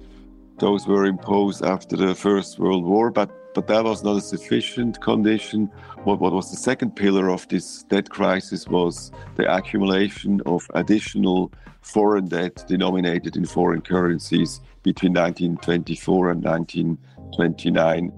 Those 0.59 0.87
were 0.87 1.07
imposed 1.07 1.64
after 1.64 1.97
the 1.97 2.14
first 2.14 2.59
world 2.59 2.85
war 2.85 3.11
but 3.11 3.31
but 3.54 3.66
that 3.66 3.85
was 3.85 4.02
not 4.02 4.16
a 4.16 4.21
sufficient 4.21 5.00
condition 5.00 5.68
what, 6.04 6.21
what 6.21 6.32
was 6.32 6.50
the 6.50 6.56
second 6.56 6.97
pillar 6.97 7.28
of 7.30 7.49
this 7.49 7.85
debt 7.85 8.09
crisis 8.11 8.68
was 8.68 9.12
the 9.37 9.47
accumulation 9.56 10.40
of 10.47 10.62
additional 10.75 11.50
foreign 11.82 12.28
debt 12.28 12.64
denominated 12.68 13.37
in 13.37 13.47
foreign 13.47 13.80
currencies 13.80 14.61
between 14.82 15.16
1924 15.16 16.30
and 16.30 16.47
1929 16.47 18.12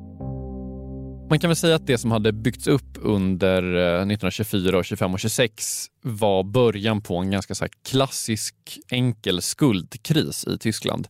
Man 1.28 1.38
kan 1.38 1.50
väl 1.50 1.56
säga 1.56 1.74
att 1.74 1.86
det 1.86 1.98
som 1.98 2.10
hade 2.10 2.32
byggts 2.32 2.66
upp 2.66 2.98
under 3.02 3.62
eh, 3.62 3.94
1924, 3.94 4.78
och 4.78 4.84
25 4.84 5.14
och 5.14 5.20
26 5.20 5.86
var 6.02 6.44
början 6.44 7.00
på 7.00 7.16
en 7.16 7.30
ganska 7.30 7.54
så 7.54 7.64
här 7.64 7.70
klassisk 7.88 8.54
enkel 8.88 9.42
skuldkris 9.42 10.46
i 10.46 10.58
Tyskland. 10.58 11.08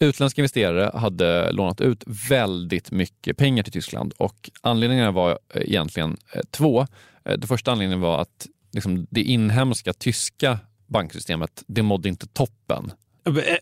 Utländska 0.00 0.40
investerare 0.40 0.98
hade 0.98 1.52
lånat 1.52 1.80
ut 1.80 2.04
väldigt 2.30 2.90
mycket 2.90 3.36
pengar 3.36 3.62
till 3.62 3.72
Tyskland 3.72 4.14
och 4.16 4.50
anledningarna 4.60 5.10
var 5.10 5.30
eh, 5.54 5.62
egentligen 5.62 6.16
eh, 6.32 6.40
två. 6.50 6.80
Eh, 6.80 6.86
Den 7.38 7.48
första 7.48 7.72
anledningen 7.72 8.00
var 8.00 8.20
att 8.20 8.46
liksom, 8.72 9.06
det 9.10 9.22
inhemska 9.22 9.92
tyska 9.92 10.58
banksystemet, 10.86 11.64
det 11.66 11.82
mådde 11.82 12.08
inte 12.08 12.26
toppen. 12.26 12.92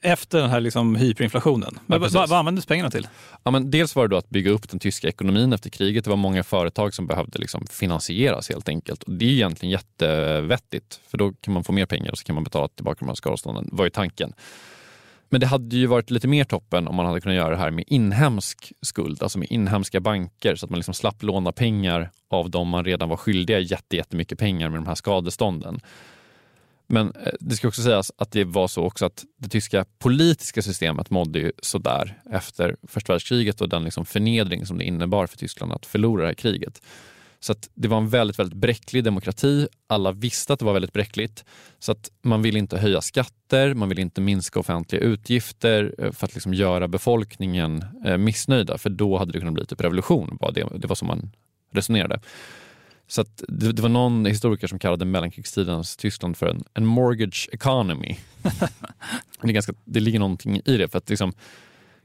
Efter 0.03 0.41
den 0.41 0.51
här 0.51 0.61
liksom 0.61 0.97
hyperinflationen. 0.97 1.79
Men 1.87 2.01
precis. 2.01 2.15
vad, 2.15 2.29
vad 2.29 2.39
användes 2.39 2.67
pengarna 2.67 2.91
till? 2.91 3.09
Ja, 3.43 3.51
men 3.51 3.71
dels 3.71 3.97
var 3.97 4.03
det 4.03 4.09
då 4.09 4.17
att 4.17 4.29
bygga 4.29 4.51
upp 4.51 4.69
den 4.69 4.81
tyska 4.81 5.09
ekonomin 5.09 5.53
efter 5.53 5.71
kriget. 5.71 6.05
Det 6.05 6.11
var 6.11 6.17
många 6.17 6.45
företag 6.45 6.95
som 6.95 7.07
behövde 7.07 7.39
liksom 7.39 7.67
finansieras 7.71 8.49
helt 8.49 8.69
enkelt. 8.69 9.03
Och 9.03 9.13
det 9.13 9.25
är 9.25 9.31
egentligen 9.31 9.71
jättevettigt, 9.71 11.01
för 11.09 11.19
då 11.19 11.33
kan 11.33 11.55
man 11.55 11.65
få 11.65 11.73
mer 11.73 11.87
pengar 11.87 12.11
och 12.11 12.19
så 12.19 12.25
kan 12.25 12.35
man 12.35 12.45
betala 12.45 12.69
tillbaka 12.69 12.99
de 12.99 13.09
här 13.09 13.15
skadestånden, 13.15 13.69
var 13.73 13.85
ju 13.85 13.91
tanken. 13.91 14.33
Men 15.29 15.41
det 15.41 15.47
hade 15.47 15.77
ju 15.77 15.87
varit 15.87 16.11
lite 16.11 16.29
mer 16.29 16.45
toppen 16.45 16.89
om 16.89 16.95
man 16.95 17.07
hade 17.07 17.21
kunnat 17.21 17.37
göra 17.37 17.51
det 17.51 17.57
här 17.57 17.71
med 17.71 17.85
inhemsk 17.87 18.73
skuld, 18.83 19.23
alltså 19.23 19.39
med 19.39 19.49
inhemska 19.51 20.01
banker 20.01 20.55
så 20.55 20.67
att 20.67 20.71
man 20.71 20.79
liksom 20.79 20.95
slapp 20.95 21.23
låna 21.23 21.53
pengar 21.53 22.11
av 22.31 22.51
dem 22.51 22.69
man 22.69 22.85
redan 22.85 23.09
var 23.09 23.17
skyldiga 23.17 23.59
jättemycket 23.91 24.39
pengar 24.39 24.69
med 24.69 24.79
de 24.79 24.87
här 24.87 24.95
skadestånden. 24.95 25.81
Men 26.87 27.13
eh, 27.13 27.33
det 27.41 27.57
ska 27.57 27.69
också 27.69 27.83
sägas 27.83 28.13
att 28.19 28.33
det 28.33 28.45
var 28.45 28.69
så 28.69 28.83
också 28.83 29.07
att 29.07 29.25
det 29.39 29.49
tyska 29.49 29.85
politiska 29.99 30.63
systemet 30.63 31.11
mådde 31.11 31.39
ju 31.39 31.53
sådär 31.63 32.21
efter 32.31 32.77
första 32.83 33.13
världskriget 33.13 33.61
och 33.61 33.69
den 33.69 33.85
liksom 33.85 34.07
förnedring 34.07 34.67
som 34.67 34.79
det 34.79 34.85
innebar 34.85 35.27
för 35.27 35.39
Tyskland 35.39 35.73
att 35.73 35.87
förlora 35.87 36.23
det 36.23 36.29
här 36.29 36.35
kriget. 36.35 36.83
Så 37.47 37.53
att 37.53 37.71
det 37.75 37.89
var 37.89 37.99
en 37.99 38.09
väldigt, 38.09 38.39
väldigt 38.39 38.59
bräcklig 38.59 39.05
demokrati. 39.05 39.69
Alla 39.87 40.13
visste 40.13 40.53
att 40.53 40.59
det 40.59 40.65
var 40.65 40.73
väldigt 40.73 40.93
bräckligt. 40.93 41.45
Så 41.79 41.93
att 41.93 42.11
man 42.23 42.43
ville 42.43 42.59
inte 42.59 42.79
höja 42.79 43.01
skatter, 43.01 43.75
man 43.75 43.89
ville 43.89 44.01
inte 44.01 44.21
minska 44.21 44.61
offentliga 44.61 45.03
utgifter 45.03 45.95
eh, 45.99 46.13
för 46.13 46.27
att 46.27 46.35
liksom 46.35 46.55
göra 46.55 46.89
befolkningen 46.89 47.85
eh, 48.05 48.17
missnöjda. 48.17 48.79
För 48.79 48.91
då 48.91 49.19
hade 49.19 49.33
det 49.33 49.39
kunnat 49.39 49.55
bli 49.55 49.67
typ 49.67 49.81
revolution. 49.81 50.39
Det, 50.55 50.87
var 50.87 50.95
så 50.95 51.05
man 51.05 51.31
resonerade. 51.73 52.21
Så 53.07 53.21
att 53.21 53.43
det, 53.49 53.73
det 53.73 53.83
var 53.83 53.89
någon 53.89 54.27
historiker 54.27 54.67
som 54.67 54.79
kallade 54.79 55.05
mellankrigstidens 55.05 55.97
Tyskland 55.97 56.37
för 56.37 56.47
en, 56.47 56.65
en 56.75 56.87
mortgage 56.87 57.49
economy. 57.53 58.17
det, 59.43 59.53
ganska, 59.53 59.75
det 59.85 60.01
ligger 60.01 60.19
någonting 60.19 60.61
i 60.65 60.77
det. 60.77 60.89
för 60.89 60.99
att 60.99 61.11
liksom, 61.11 61.33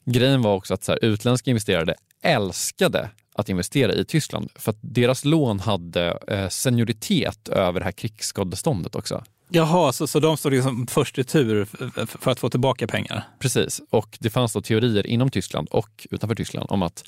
Grejen 0.06 0.42
var 0.42 0.56
också 0.56 0.74
att 0.74 0.84
så 0.84 0.92
här, 0.92 1.06
utländska 1.06 1.50
investerare 1.50 1.96
älskade 2.22 3.10
att 3.34 3.50
investera 3.50 3.94
i 3.94 4.06
Tyskland 4.06 4.50
för 4.56 4.72
att 4.72 4.78
deras 4.82 5.26
lån 5.26 5.60
hade 5.60 6.18
eh, 6.28 6.50
senioritet 6.50 7.50
över 7.50 7.80
det 7.80 7.84
här 7.84 7.92
krigsskadeståndet 7.92 8.96
också. 8.96 9.24
Jaha, 9.54 9.92
så, 9.92 10.08
så 10.08 10.20
de 10.20 10.38
står 10.38 10.52
liksom 10.52 10.88
först 10.88 11.18
i 11.18 11.24
tur 11.24 11.66
för 12.06 12.32
att 12.32 12.40
få 12.40 12.50
tillbaka 12.50 12.88
pengar? 12.88 13.24
Precis, 13.40 13.82
och 13.90 14.18
det 14.20 14.30
fanns 14.30 14.54
då 14.54 14.62
teorier 14.62 15.08
inom 15.08 15.30
Tyskland 15.30 15.68
och 15.68 16.08
utanför 16.12 16.36
Tyskland 16.36 16.68
om 16.70 16.82
att 16.82 17.04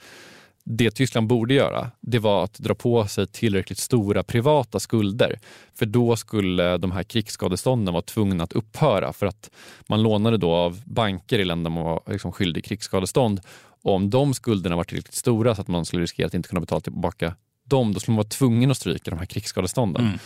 det 0.66 0.92
Tyskland 0.92 1.28
borde 1.28 1.54
göra, 1.54 1.92
det 2.02 2.20
var 2.20 2.44
att 2.44 2.54
dra 2.54 2.76
på 2.76 3.08
sig 3.08 3.28
tillräckligt 3.28 3.80
stora 3.80 4.24
privata 4.24 4.80
skulder. 4.80 5.40
För 5.76 5.86
då 5.86 6.16
skulle 6.16 6.78
de 6.78 6.92
här 6.92 7.04
krigsskadestånden 7.04 7.94
vara 7.94 8.02
tvungna 8.02 8.44
att 8.44 8.54
upphöra 8.54 9.14
för 9.14 9.26
att 9.26 9.50
man 9.88 10.04
lånade 10.04 10.38
då 10.38 10.52
av 10.52 10.82
banker 10.86 11.40
i 11.40 11.46
länder 11.46 11.70
man 11.70 11.84
var 11.84 12.02
liksom 12.08 12.32
skyldig 12.32 12.66
krigsskadestånd. 12.66 13.42
Och 13.84 13.96
om 13.96 14.10
de 14.10 14.34
skulderna 14.34 14.76
var 14.76 14.84
tillräckligt 14.84 15.16
stora 15.16 15.56
så 15.56 15.62
att 15.62 15.68
man 15.68 15.86
skulle 15.86 16.04
riskera 16.04 16.28
att 16.28 16.34
inte 16.34 16.50
kunna 16.50 16.62
betala 16.62 16.82
tillbaka 16.82 17.36
dem, 17.64 17.94
då 17.94 18.00
skulle 18.00 18.14
man 18.14 18.18
vara 18.18 18.28
tvungen 18.28 18.72
att 18.72 18.78
stryka 18.78 19.12
de 19.12 19.20
här 19.20 19.26
krigsskadestånden. 19.26 20.06
Mm. 20.06 20.20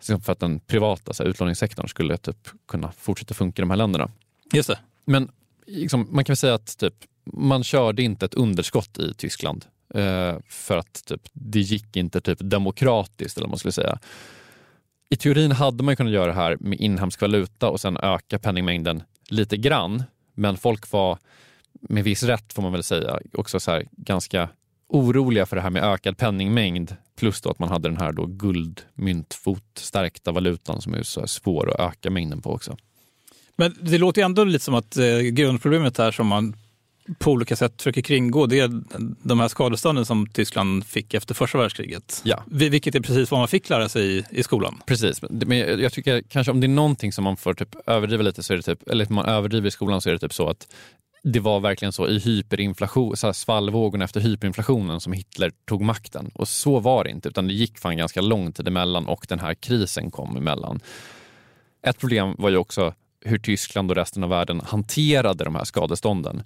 Så 0.00 0.20
För 0.20 0.32
att 0.32 0.40
den 0.40 0.60
privata 0.60 1.12
så 1.12 1.22
här, 1.22 1.30
utlåningssektorn 1.30 1.88
skulle 1.88 2.16
typ 2.16 2.48
kunna 2.68 2.92
fortsätta 2.92 3.34
funka 3.34 3.60
i 3.60 3.62
de 3.62 3.70
här 3.70 3.76
länderna. 3.76 4.10
Just 4.52 4.68
det. 4.68 4.78
Men 5.04 5.30
liksom, 5.66 6.08
man 6.10 6.24
kan 6.24 6.32
väl 6.32 6.36
säga 6.36 6.54
att 6.54 6.78
typ, 6.78 6.94
man 7.24 7.64
körde 7.64 8.02
inte 8.02 8.26
ett 8.26 8.34
underskott 8.34 8.98
i 8.98 9.14
Tyskland 9.14 9.64
eh, 9.94 10.36
för 10.48 10.76
att 10.76 11.04
typ, 11.04 11.20
det 11.32 11.60
gick 11.60 11.96
inte 11.96 12.20
typ, 12.20 12.38
demokratiskt, 12.40 13.36
eller 13.36 13.46
vad 13.46 13.50
man 13.50 13.58
skulle 13.58 13.72
säga. 13.72 13.98
I 15.08 15.16
teorin 15.16 15.52
hade 15.52 15.84
man 15.84 15.96
kunnat 15.96 16.12
göra 16.12 16.26
det 16.26 16.32
här 16.32 16.56
med 16.60 16.80
inhemsk 16.80 17.20
valuta 17.20 17.68
och 17.70 17.80
sen 17.80 17.96
öka 17.96 18.38
penningmängden 18.38 19.02
lite 19.28 19.56
grann. 19.56 20.02
Men 20.34 20.56
folk 20.56 20.92
var, 20.92 21.18
med 21.80 22.04
viss 22.04 22.22
rätt 22.22 22.52
får 22.52 22.62
man 22.62 22.72
väl 22.72 22.82
säga, 22.82 23.18
också 23.32 23.60
så 23.60 23.70
här, 23.70 23.86
ganska 23.92 24.48
oroliga 24.88 25.46
för 25.46 25.56
det 25.56 25.62
här 25.62 25.70
med 25.70 25.84
ökad 25.84 26.18
penningmängd. 26.18 26.96
Plus 27.18 27.40
då 27.40 27.50
att 27.50 27.58
man 27.58 27.68
hade 27.68 27.88
den 27.88 27.96
här 27.98 28.12
då 28.12 28.26
guldmyntfotstärkta 28.26 30.32
valutan 30.32 30.82
som 30.82 30.94
är 30.94 31.02
så 31.02 31.26
svår 31.26 31.70
att 31.74 31.80
öka 31.92 32.10
mängden 32.10 32.42
på 32.42 32.52
också. 32.52 32.76
Men 33.56 33.74
det 33.80 33.98
låter 33.98 34.20
ju 34.20 34.24
ändå 34.24 34.44
lite 34.44 34.64
som 34.64 34.74
att 34.74 34.96
eh, 34.96 35.18
grundproblemet 35.18 35.98
här 35.98 36.10
som 36.12 36.26
man 36.26 36.56
på 37.18 37.30
olika 37.30 37.56
sätt 37.56 37.82
försöker 37.82 38.02
kringgå, 38.02 38.46
det 38.46 38.60
är 38.60 38.82
de 39.28 39.40
här 39.40 39.48
skadestånden 39.48 40.06
som 40.06 40.26
Tyskland 40.28 40.86
fick 40.86 41.14
efter 41.14 41.34
första 41.34 41.58
världskriget. 41.58 42.20
Ja. 42.24 42.42
Vi- 42.46 42.68
Vilket 42.68 42.94
är 42.94 43.00
precis 43.00 43.30
vad 43.30 43.40
man 43.40 43.48
fick 43.48 43.68
lära 43.68 43.88
sig 43.88 44.18
i, 44.18 44.24
i 44.30 44.42
skolan. 44.42 44.80
Precis, 44.86 45.22
men 45.30 45.58
jag 45.58 45.80
jag 45.80 45.92
tycker 45.92 46.22
kanske 46.22 46.50
om 46.50 46.60
det 46.60 46.66
är 46.66 46.68
någonting 46.68 47.12
som 47.12 47.24
man 47.24 47.36
får 47.36 47.54
typ 47.54 47.76
överdriva 47.86 48.22
lite, 48.22 48.42
så 48.42 48.52
är 48.52 48.56
det 48.56 48.62
typ, 48.62 48.88
eller 48.88 49.06
man 49.10 49.24
överdriver 49.26 49.68
i 49.68 49.70
skolan 49.70 50.00
så 50.00 50.08
är 50.08 50.12
det 50.12 50.18
typ 50.18 50.34
så 50.34 50.48
att 50.48 50.68
det 51.32 51.40
var 51.40 51.60
verkligen 51.60 51.92
så 51.92 52.08
i 52.08 52.18
hyperinflation, 52.18 53.16
så 53.16 53.26
här 53.26 53.32
svallvågorna 53.32 54.04
efter 54.04 54.20
hyperinflationen 54.20 55.00
som 55.00 55.12
Hitler 55.12 55.52
tog 55.64 55.82
makten. 55.82 56.30
Och 56.34 56.48
så 56.48 56.80
var 56.80 57.04
det 57.04 57.10
inte, 57.10 57.28
utan 57.28 57.46
det 57.46 57.52
gick 57.52 57.78
fan 57.78 57.96
ganska 57.96 58.20
lång 58.20 58.52
tid 58.52 58.68
emellan 58.68 59.06
och 59.06 59.26
den 59.28 59.38
här 59.38 59.54
krisen 59.54 60.10
kom 60.10 60.36
emellan. 60.36 60.80
Ett 61.82 61.98
problem 61.98 62.34
var 62.38 62.50
ju 62.50 62.56
också 62.56 62.94
hur 63.20 63.38
Tyskland 63.38 63.90
och 63.90 63.96
resten 63.96 64.22
av 64.22 64.30
världen 64.30 64.60
hanterade 64.64 65.44
de 65.44 65.54
här 65.54 65.64
skadestånden. 65.64 66.42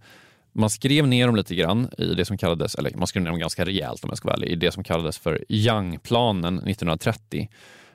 Man 0.52 0.70
skrev 0.70 1.08
ner 1.08 1.26
dem 1.26 1.36
lite 1.36 1.54
grann 1.54 1.90
i 1.98 2.14
det 2.14 2.24
som 2.24 2.38
kallades, 2.38 2.74
eller 2.74 2.90
man 2.96 3.06
skrev 3.06 3.22
ner 3.22 3.30
dem 3.30 3.38
ganska 3.38 3.64
rejält 3.64 4.04
om 4.04 4.10
jag 4.10 4.18
ska 4.18 4.28
vara 4.28 4.36
ärlig, 4.36 4.48
i 4.48 4.56
det 4.56 4.72
som 4.72 4.84
kallades 4.84 5.18
för 5.18 5.44
Young-planen 5.48 6.54
1930. 6.58 7.48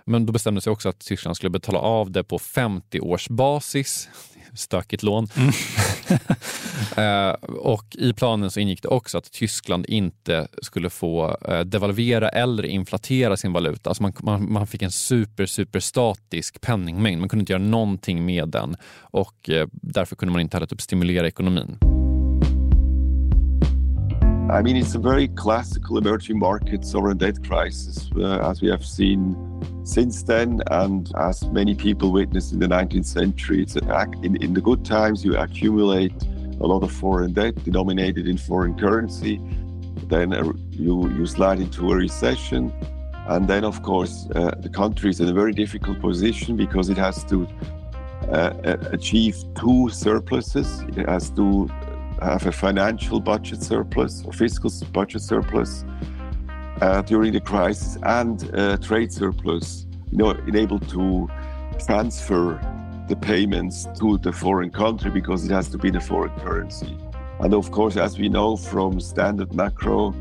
Men 0.05 0.25
då 0.25 0.33
bestämde 0.33 0.61
sig 0.61 0.71
också 0.71 0.89
att 0.89 0.99
Tyskland 0.99 1.37
skulle 1.37 1.49
betala 1.49 1.79
av 1.79 2.11
det 2.11 2.23
på 2.23 2.39
50 2.39 2.99
års 2.99 3.29
basis. 3.29 4.09
Stökigt 4.55 5.03
lån. 5.03 5.27
eh, 6.97 7.29
och 7.59 7.85
i 7.95 8.13
planen 8.13 8.51
så 8.51 8.59
ingick 8.59 8.81
det 8.81 8.87
också 8.87 9.17
att 9.17 9.31
Tyskland 9.31 9.85
inte 9.85 10.47
skulle 10.61 10.89
få 10.89 11.37
eh, 11.47 11.59
devalvera 11.59 12.29
eller 12.29 12.65
inflatera 12.65 13.37
sin 13.37 13.53
valuta. 13.53 13.89
Alltså 13.89 14.03
man, 14.03 14.13
man, 14.19 14.51
man 14.51 14.67
fick 14.67 14.81
en 14.81 14.91
super, 14.91 15.45
super 15.45 15.79
statisk 15.79 16.61
penningmängd. 16.61 17.19
Man 17.19 17.29
kunde 17.29 17.41
inte 17.41 17.53
göra 17.53 17.63
någonting 17.63 18.25
med 18.25 18.49
den 18.49 18.75
och 18.99 19.49
eh, 19.49 19.67
därför 19.71 20.15
kunde 20.15 20.31
man 20.31 20.41
inte 20.41 20.57
heller 20.57 20.67
typ 20.67 20.81
stimulera 20.81 21.27
ekonomin. 21.27 21.77
I 24.49 24.61
mean, 24.61 24.75
it's 24.75 24.95
a 24.95 24.99
very 24.99 25.27
classical 25.27 25.97
emerging 25.97 26.37
market 26.37 26.85
sovereign 26.85 27.17
debt 27.17 27.43
crisis, 27.43 28.11
uh, 28.11 28.49
as 28.49 28.61
we 28.61 28.69
have 28.69 28.85
seen 28.85 29.35
since 29.85 30.23
then, 30.23 30.61
and 30.71 31.11
as 31.15 31.43
many 31.45 31.75
people 31.75 32.11
witnessed 32.11 32.51
in 32.51 32.59
the 32.59 32.67
19th 32.67 33.05
century. 33.05 33.61
It's 33.61 33.75
an 33.75 33.89
act, 33.91 34.15
in, 34.25 34.35
in 34.43 34.53
the 34.53 34.61
good 34.61 34.83
times, 34.83 35.23
you 35.23 35.37
accumulate 35.37 36.13
a 36.59 36.65
lot 36.65 36.81
of 36.83 36.91
foreign 36.91 37.33
debt 37.33 37.63
denominated 37.63 38.27
in 38.27 38.37
foreign 38.37 38.77
currency. 38.77 39.39
Then 40.07 40.33
uh, 40.33 40.51
you, 40.71 41.09
you 41.11 41.25
slide 41.27 41.59
into 41.59 41.91
a 41.91 41.95
recession. 41.95 42.73
And 43.27 43.47
then, 43.47 43.63
of 43.63 43.83
course, 43.83 44.27
uh, 44.35 44.55
the 44.59 44.69
country 44.69 45.11
is 45.11 45.19
in 45.19 45.29
a 45.29 45.33
very 45.33 45.53
difficult 45.53 45.99
position 46.01 46.55
because 46.57 46.89
it 46.89 46.97
has 46.97 47.23
to 47.25 47.47
uh, 48.31 48.77
achieve 48.91 49.37
two 49.55 49.89
surpluses. 49.89 50.81
It 50.97 51.07
has 51.07 51.29
to 51.31 51.67
have 52.21 52.45
a 52.47 52.51
financial 52.51 53.19
budget 53.19 53.61
surplus 53.61 54.23
or 54.25 54.33
fiscal 54.33 54.71
budget 54.91 55.21
surplus 55.21 55.85
uh, 56.81 57.01
during 57.01 57.33
the 57.33 57.39
crisis 57.39 57.97
and 58.03 58.43
a 58.53 58.77
trade 58.77 59.11
surplus, 59.11 59.85
you 60.11 60.17
know, 60.17 60.31
enabled 60.47 60.87
to 60.89 61.29
transfer 61.85 62.59
the 63.07 63.15
payments 63.15 63.87
to 63.99 64.17
the 64.17 64.31
foreign 64.31 64.71
country 64.71 65.11
because 65.11 65.45
it 65.45 65.51
has 65.51 65.69
to 65.69 65.77
be 65.77 65.89
the 65.89 66.01
foreign 66.01 66.33
currency. 66.39 66.97
And 67.39 67.53
of 67.53 67.71
course, 67.71 67.97
as 67.97 68.17
we 68.17 68.29
know 68.29 68.55
from 68.55 68.99
standard 68.99 69.53
macro, 69.53 70.15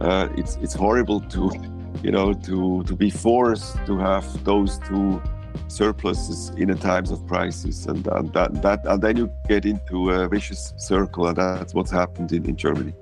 uh, 0.00 0.28
it's 0.36 0.56
it's 0.56 0.74
horrible 0.74 1.20
to, 1.20 1.50
you 2.02 2.10
know, 2.10 2.32
to 2.32 2.82
to 2.84 2.96
be 2.96 3.10
forced 3.10 3.76
to 3.86 3.98
have 3.98 4.44
those 4.44 4.78
two 4.78 5.22
surpluses 5.68 6.50
in 6.56 6.70
a 6.70 6.74
times 6.74 7.10
of 7.10 7.26
crisis, 7.26 7.86
and, 7.86 8.06
and 8.08 8.32
that 8.32 8.62
that 8.62 8.84
and 8.86 9.02
then 9.02 9.16
you 9.16 9.30
get 9.46 9.66
into 9.66 10.10
a 10.10 10.28
vicious 10.28 10.72
circle, 10.76 11.26
and 11.26 11.36
that's 11.36 11.74
what's 11.74 11.90
happened 11.90 12.32
in, 12.32 12.46
in 12.46 12.56
Germany. 12.56 12.94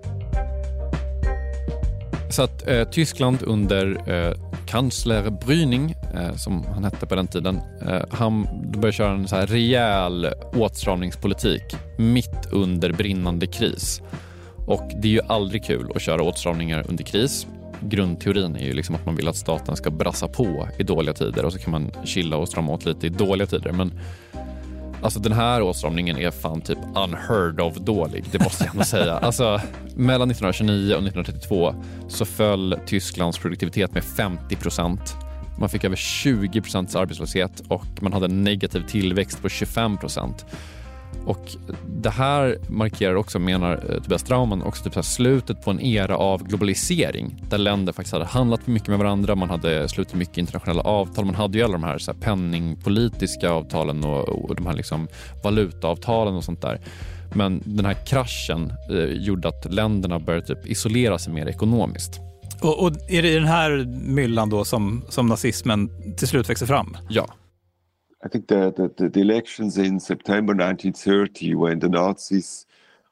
Så 2.30 2.42
att 2.42 2.68
eh, 2.68 2.84
Tyskland 2.84 3.38
under 3.42 4.10
eh, 4.10 4.34
kansler 4.66 5.30
Brüning, 5.30 5.94
eh, 6.14 6.34
som 6.34 6.64
han 6.74 6.84
hette 6.84 7.06
på 7.06 7.14
den 7.14 7.26
tiden, 7.26 7.60
eh, 7.86 8.02
han 8.10 8.48
började 8.72 8.92
köra 8.92 9.12
en 9.12 9.28
så 9.28 9.36
här 9.36 9.46
rejäl 9.46 10.28
åtstramningspolitik 10.54 11.62
mitt 11.98 12.52
under 12.52 12.92
brinnande 12.92 13.46
kris. 13.46 14.02
Och 14.66 14.90
det 14.96 15.08
är 15.08 15.12
ju 15.12 15.20
aldrig 15.28 15.64
kul 15.64 15.92
att 15.94 16.02
köra 16.02 16.22
åtstramningar 16.22 16.84
under 16.88 17.04
kris. 17.04 17.46
Grundteorin 17.80 18.56
är 18.56 18.64
ju 18.64 18.72
liksom 18.72 18.94
att 18.94 19.06
man 19.06 19.16
vill 19.16 19.28
att 19.28 19.36
staten 19.36 19.76
ska 19.76 19.90
brassa 19.90 20.28
på 20.28 20.68
i 20.78 20.82
dåliga 20.82 21.14
tider 21.14 21.44
och 21.44 21.52
så 21.52 21.58
kan 21.58 21.70
man 21.70 21.90
chilla 22.04 22.36
och 22.36 22.48
strama 22.48 22.72
åt 22.72 22.84
lite 22.84 23.06
i 23.06 23.10
dåliga 23.10 23.46
tider. 23.46 23.72
Men 23.72 23.92
Alltså 25.02 25.20
den 25.20 25.32
här 25.32 25.62
åtstramningen 25.62 26.18
är 26.18 26.30
fan 26.30 26.60
typ 26.60 26.78
unheard 26.94 27.60
of 27.60 27.76
dålig, 27.76 28.24
det 28.32 28.38
måste 28.38 28.64
jag 28.64 28.74
ändå 28.74 28.84
säga. 28.84 29.18
Alltså, 29.22 29.60
mellan 29.94 30.30
1929 30.30 30.94
och 30.94 31.02
1932 31.02 31.74
så 32.08 32.24
föll 32.24 32.78
Tysklands 32.86 33.38
produktivitet 33.38 33.94
med 33.94 34.04
50 34.04 34.56
procent. 34.56 35.16
Man 35.58 35.68
fick 35.68 35.84
över 35.84 35.96
20 35.96 36.60
procents 36.60 36.96
arbetslöshet 36.96 37.62
och 37.68 37.86
man 38.00 38.12
hade 38.12 38.26
en 38.26 38.44
negativ 38.44 38.80
tillväxt 38.88 39.42
på 39.42 39.48
25 39.48 39.96
procent. 39.96 40.46
Och 41.26 41.56
det 41.88 42.10
här 42.10 42.58
markerar 42.68 43.14
också, 43.14 43.38
menar 43.38 43.72
eh, 43.72 44.02
Tobias 44.02 44.20
Strauman, 44.20 44.62
också 44.62 44.90
typ 44.90 45.04
slutet 45.04 45.64
på 45.64 45.70
en 45.70 45.80
era 45.80 46.16
av 46.16 46.44
globalisering 46.44 47.42
där 47.50 47.58
länder 47.58 47.92
faktiskt 47.92 48.12
hade 48.12 48.24
handlat 48.24 48.66
mycket 48.66 48.88
med 48.88 48.98
varandra, 48.98 49.34
man 49.34 49.50
hade 49.50 49.88
slutit 49.88 50.14
mycket 50.14 50.38
internationella 50.38 50.82
avtal, 50.82 51.24
man 51.24 51.34
hade 51.34 51.58
ju 51.58 51.64
alla 51.64 51.72
de 51.72 51.82
här, 51.82 51.98
så 51.98 52.12
här 52.12 52.18
penningpolitiska 52.18 53.50
avtalen 53.50 54.04
och, 54.04 54.28
och 54.28 54.54
de 54.54 54.66
här 54.66 54.74
liksom 54.74 55.08
valutaavtalen 55.44 56.34
och 56.34 56.44
sånt 56.44 56.62
där. 56.62 56.80
Men 57.34 57.62
den 57.64 57.84
här 57.84 58.06
kraschen 58.06 58.72
eh, 58.90 59.04
gjorde 59.04 59.48
att 59.48 59.72
länderna 59.72 60.18
började 60.18 60.46
typ 60.46 60.66
isolera 60.66 61.18
sig 61.18 61.32
mer 61.32 61.46
ekonomiskt. 61.46 62.20
Och, 62.62 62.82
och 62.82 62.92
är 63.08 63.22
det 63.22 63.28
i 63.28 63.34
den 63.34 63.48
här 63.48 63.84
myllan 64.06 64.50
då 64.50 64.64
som, 64.64 65.04
som 65.08 65.26
nazismen 65.26 65.90
till 66.16 66.28
slut 66.28 66.50
växer 66.50 66.66
fram? 66.66 66.96
Ja. 67.08 67.26
I 68.24 68.28
think 68.28 68.48
the, 68.48 68.92
the, 68.96 69.08
the 69.08 69.20
elections 69.20 69.76
in 69.76 70.00
September 70.00 70.54
1930, 70.54 71.54
when 71.54 71.78
the 71.78 71.88
Nazis 71.88 72.66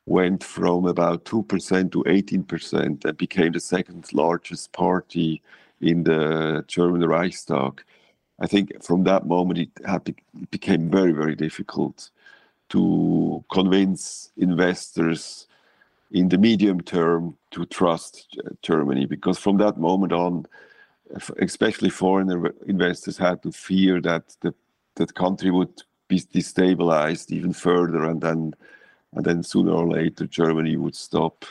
went 0.07 0.43
from 0.43 0.87
about 0.87 1.25
2% 1.25 1.93
to 1.93 2.05
18% 2.05 3.05
and 3.05 3.17
became 3.17 3.53
the 3.53 3.61
second 3.61 4.13
largest 4.13 4.73
party 4.73 5.43
in 5.81 6.05
the 6.05 6.65
German 6.69 7.07
Reichstag, 7.07 7.83
I 8.41 8.47
think 8.47 8.83
from 8.83 9.05
that 9.05 9.27
moment 9.27 9.59
it, 9.59 9.71
had, 9.87 10.09
it 10.09 10.51
became 10.51 10.91
very, 10.91 11.13
very 11.13 11.37
difficult 11.37 12.11
to 12.71 13.45
convince 13.53 14.33
investors 14.37 15.47
in 16.11 16.29
the 16.29 16.39
medium 16.39 16.81
term 16.81 17.37
to 17.51 17.67
trust 17.67 18.39
Germany 18.63 19.07
because 19.07 19.39
from 19.39 19.59
that 19.59 19.77
moment 19.79 20.13
on, 20.13 20.47
especially 21.39 21.91
foreign 21.91 22.53
investors 22.67 23.19
had 23.19 23.43
to 23.43 23.53
fear 23.53 24.01
that 24.01 24.37
the 24.41 24.55
that 24.97 25.15
country 25.15 25.51
would 25.51 25.83
be 26.09 26.21
destabilized 26.21 27.31
even 27.31 27.53
further 27.53 28.05
and 28.05 28.21
then 28.21 28.55
and 29.13 29.25
then 29.25 29.43
sooner 29.43 29.73
or 29.73 29.87
later 29.89 30.27
Germany 30.27 30.77
would 30.77 30.97
stop 30.97 31.45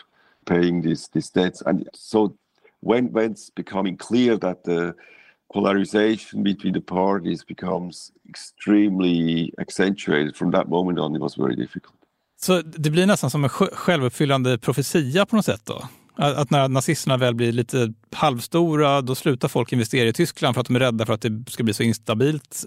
paying 0.45 0.81
these 0.81 1.09
these 1.13 1.29
debts 1.29 1.61
and 1.65 1.87
so 1.93 2.35
when 2.79 3.11
when 3.13 3.31
it's 3.31 3.49
becoming 3.49 3.97
clear 3.97 4.37
that 4.37 4.63
the 4.63 4.93
polarization 5.53 6.43
between 6.43 6.73
the 6.73 6.81
parties 6.81 7.43
becomes 7.43 8.11
extremely 8.29 9.53
accentuated 9.57 10.35
from 10.35 10.51
that 10.51 10.67
moment 10.67 10.99
on 10.99 11.15
it 11.15 11.21
was 11.21 11.35
very 11.35 11.55
difficult. 11.55 11.95
Så 12.41 12.61
det 12.61 12.89
blir 12.89 13.07
nästan 13.07 13.43
en 13.43 13.49
självuppfyllande 13.49 14.57
profetia 14.57 15.25
på 15.25 15.35
något? 15.35 15.49
Att 16.15 16.49
när 16.49 16.67
nazisterna 16.67 17.17
väl 17.17 17.35
blir 17.35 17.51
lite 17.51 17.93
halvstora, 18.11 19.01
då 19.01 19.15
slutar 19.15 19.47
folk 19.47 19.73
investera 19.73 20.09
i 20.09 20.13
Tyskland 20.13 20.55
för 20.55 20.61
att 20.61 20.67
de 20.67 20.75
är 20.75 20.79
rädda 20.79 21.05
för 21.05 21.13
att 21.13 21.21
det 21.21 21.43
ska 21.47 21.63
bli 21.63 21.73
så 21.73 21.83
instabilt. 21.83 22.65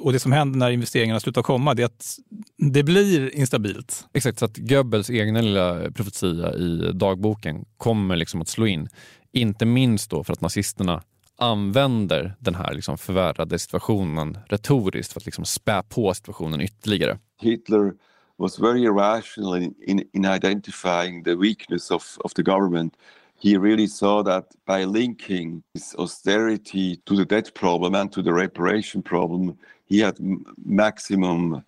Och 0.00 0.12
det 0.12 0.18
som 0.18 0.32
händer 0.32 0.58
när 0.58 0.70
investeringarna 0.70 1.20
slutar 1.20 1.42
komma, 1.42 1.74
det 1.74 1.82
är 1.82 1.86
att 1.86 2.18
det 2.56 2.82
blir 2.82 3.34
instabilt. 3.34 4.06
Exakt, 4.14 4.38
så 4.38 4.44
att 4.44 4.56
Goebbels 4.56 5.10
egna 5.10 5.40
lilla 5.40 5.90
profetia 5.90 6.54
i 6.54 6.92
dagboken 6.94 7.64
kommer 7.76 8.16
liksom 8.16 8.40
att 8.40 8.48
slå 8.48 8.66
in. 8.66 8.88
Inte 9.32 9.66
minst 9.66 10.10
då 10.10 10.24
för 10.24 10.32
att 10.32 10.40
nazisterna 10.40 11.02
använder 11.38 12.34
den 12.38 12.54
här 12.54 12.74
liksom 12.74 12.98
förvärrade 12.98 13.58
situationen 13.58 14.38
retoriskt 14.48 15.12
för 15.12 15.20
att 15.20 15.26
liksom 15.26 15.44
spä 15.44 15.82
på 15.88 16.14
situationen 16.14 16.60
ytterligare. 16.60 17.18
Hitler 17.40 17.92
was 18.38 18.56
very 18.56 18.88
rational 18.88 19.54
in, 19.54 19.74
in, 19.86 20.04
in 20.14 20.24
identifying 20.24 21.24
the 21.24 21.36
weakness 21.36 21.90
of, 21.90 22.18
of 22.24 22.32
the 22.34 22.42
government. 22.42 22.96
He 23.36 23.56
really 23.56 23.86
saw 23.88 24.22
that 24.22 24.46
by 24.64 24.84
linking 24.84 25.62
his 25.74 25.94
austerity 25.98 26.96
to 27.06 27.16
the 27.16 27.24
debt 27.24 27.52
problem 27.54 27.94
and 27.94 28.10
to 28.12 28.22
the 28.22 28.32
reparation 28.32 29.02
problem, 29.02 29.58
he 29.86 29.98
had 29.98 30.18
maximum 30.64 31.64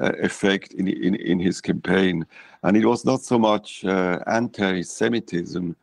uh, 0.00 0.12
effect 0.22 0.72
in, 0.74 0.88
in, 0.88 1.14
in 1.14 1.38
his 1.38 1.60
campaign. 1.60 2.26
And 2.62 2.76
it 2.76 2.84
was 2.84 3.04
not 3.04 3.22
so 3.22 3.38
much 3.38 3.84
uh, 3.84 4.18
anti 4.26 4.82
Semitism 4.82 5.74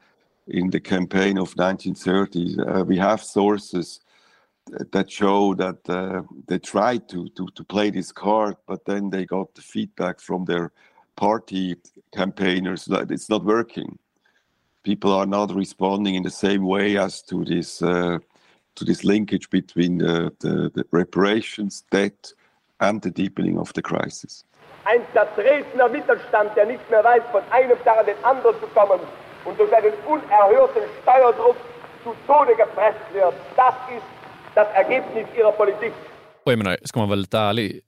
in 0.47 0.69
the 0.69 0.80
campaign 0.80 1.38
of 1.38 1.56
1930. 1.58 2.60
Uh, 2.60 2.84
we 2.84 2.97
have 2.97 3.23
sources 3.23 4.00
that 4.92 5.12
show 5.12 5.54
that 5.56 5.90
uh, 5.90 6.24
they 6.48 6.60
tried 6.60 7.08
to, 7.10 7.30
to, 7.30 7.48
to 7.56 7.64
play 7.64 7.90
this 7.90 8.12
card, 8.12 8.56
but 8.68 8.86
then 8.86 9.10
they 9.10 9.26
got 9.26 9.54
the 9.56 9.62
feedback 9.62 10.20
from 10.20 10.46
their 10.46 10.72
party 11.16 11.76
campaigners 12.14 12.86
that 12.86 13.12
it's 13.12 13.30
not 13.30 13.44
working. 13.44 13.98
People 14.84 15.12
are 15.12 15.26
not 15.26 15.54
responding 15.54 16.16
in 16.16 16.24
the 16.24 16.30
same 16.30 16.64
way 16.64 16.98
as 16.98 17.22
to 17.24 17.44
this 17.44 17.82
uh, 17.82 18.20
to 18.76 18.86
this 18.86 19.04
linkage 19.04 19.50
between 19.50 19.98
the, 19.98 20.32
the, 20.40 20.72
the, 20.76 20.86
reparations, 20.92 21.84
debt, 21.90 22.32
and 22.80 23.02
the 23.02 23.10
deepening 23.10 23.58
of 23.58 23.74
the 23.74 23.82
crisis. 23.82 24.46
Ein 24.86 25.02
zertretener 25.14 25.90
Mittelstand, 25.90 26.56
der 26.56 26.68
nicht 26.68 26.90
mehr 26.90 27.04
weiß, 27.04 27.24
von 27.32 27.42
einem 27.50 27.78
Tag 27.84 28.00
an 28.00 28.06
den 28.06 28.24
anderen 28.24 28.56
zu 28.60 28.68
kommen 28.68 29.00
und 29.46 29.60
durch 29.60 29.76
einen 29.76 29.94
unerhörten 30.06 30.84
Steuerdruck 31.02 31.58
zu 32.04 32.16
Tode 32.28 32.56
gepresst 32.56 33.02
wird, 33.14 33.34
das 33.56 33.74
ist 33.90 34.17
das 34.58 34.67
Ergebnis 34.76 35.28
ihrer 35.38 35.52
politik. 35.52 35.93
Och 36.43 36.52
jag 36.52 36.58
menar, 36.58 36.78
ska 36.84 37.00
man 37.00 37.10
vara 37.10 37.15
lite 37.15 37.38
ärlig, 37.38 37.80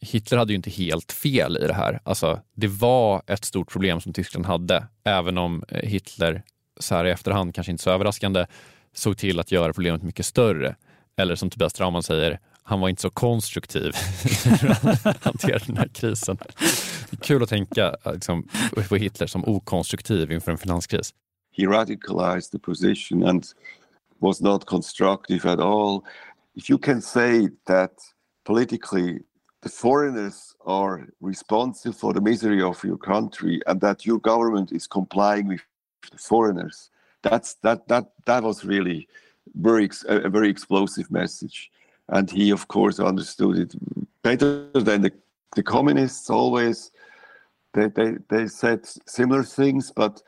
Hitler 0.00 0.38
hade 0.38 0.52
ju 0.52 0.56
inte 0.56 0.70
helt 0.70 1.12
fel 1.12 1.56
i 1.56 1.66
det 1.66 1.74
här. 1.74 2.00
Alltså, 2.04 2.40
det 2.54 2.66
var 2.66 3.22
ett 3.26 3.44
stort 3.44 3.70
problem 3.72 4.00
som 4.00 4.12
Tyskland 4.12 4.46
hade, 4.46 4.86
även 5.04 5.38
om 5.38 5.64
eh, 5.68 5.88
Hitler 5.88 6.42
så 6.80 6.94
här 6.94 7.04
i 7.04 7.10
efterhand, 7.10 7.54
kanske 7.54 7.70
inte 7.70 7.82
så 7.82 7.90
överraskande, 7.90 8.46
såg 8.94 9.18
till 9.18 9.40
att 9.40 9.52
göra 9.52 9.72
problemet 9.72 10.02
mycket 10.02 10.26
större. 10.26 10.76
Eller 11.16 11.34
som 11.34 11.50
Tobias 11.50 11.72
Trauman 11.72 12.02
säger, 12.02 12.38
han 12.62 12.80
var 12.80 12.88
inte 12.88 13.02
så 13.02 13.10
konstruktiv 13.10 13.92
att 15.04 15.24
hantera 15.24 15.58
den 15.66 15.76
här 15.76 15.88
krisen. 15.88 16.36
Det 17.10 17.16
är 17.16 17.24
kul 17.24 17.42
att 17.42 17.48
tänka 17.48 17.96
liksom, 18.12 18.48
på 18.88 18.96
Hitler 18.96 19.26
som 19.26 19.44
okonstruktiv 19.44 20.32
inför 20.32 20.52
en 20.52 20.58
finanskris. 20.58 21.14
He 21.56 21.66
radicalized 21.66 22.52
the 22.52 22.58
position 22.58 23.24
and 23.28 23.44
was 24.20 24.40
not 24.40 24.66
constructive 24.66 25.46
at 25.46 25.60
all. 25.60 26.04
If 26.54 26.68
you 26.68 26.78
can 26.78 27.00
say 27.00 27.48
that 27.66 27.92
politically 28.44 29.20
the 29.62 29.68
foreigners 29.68 30.54
are 30.64 31.06
responsible 31.20 31.92
for 31.92 32.12
the 32.12 32.20
misery 32.20 32.62
of 32.62 32.82
your 32.82 32.96
country 32.96 33.60
and 33.66 33.80
that 33.80 34.06
your 34.06 34.18
government 34.18 34.72
is 34.72 34.86
complying 34.86 35.48
with 35.48 35.60
the 36.10 36.18
foreigners, 36.18 36.90
that's 37.22 37.54
that 37.62 37.86
that 37.88 38.10
that 38.24 38.42
was 38.42 38.64
really 38.64 39.08
very 39.54 39.88
a 40.08 40.28
very 40.28 40.48
explosive 40.48 41.10
message. 41.10 41.70
And 42.08 42.30
he, 42.30 42.50
of 42.50 42.66
course, 42.68 42.98
understood 42.98 43.58
it 43.58 43.74
better 44.22 44.68
than 44.72 45.02
the, 45.02 45.12
the 45.54 45.62
communists 45.62 46.28
always. 46.28 46.90
They, 47.72 47.86
they, 47.86 48.16
they 48.28 48.48
said 48.48 48.84
similar 49.06 49.44
things, 49.44 49.92
but 49.94 50.20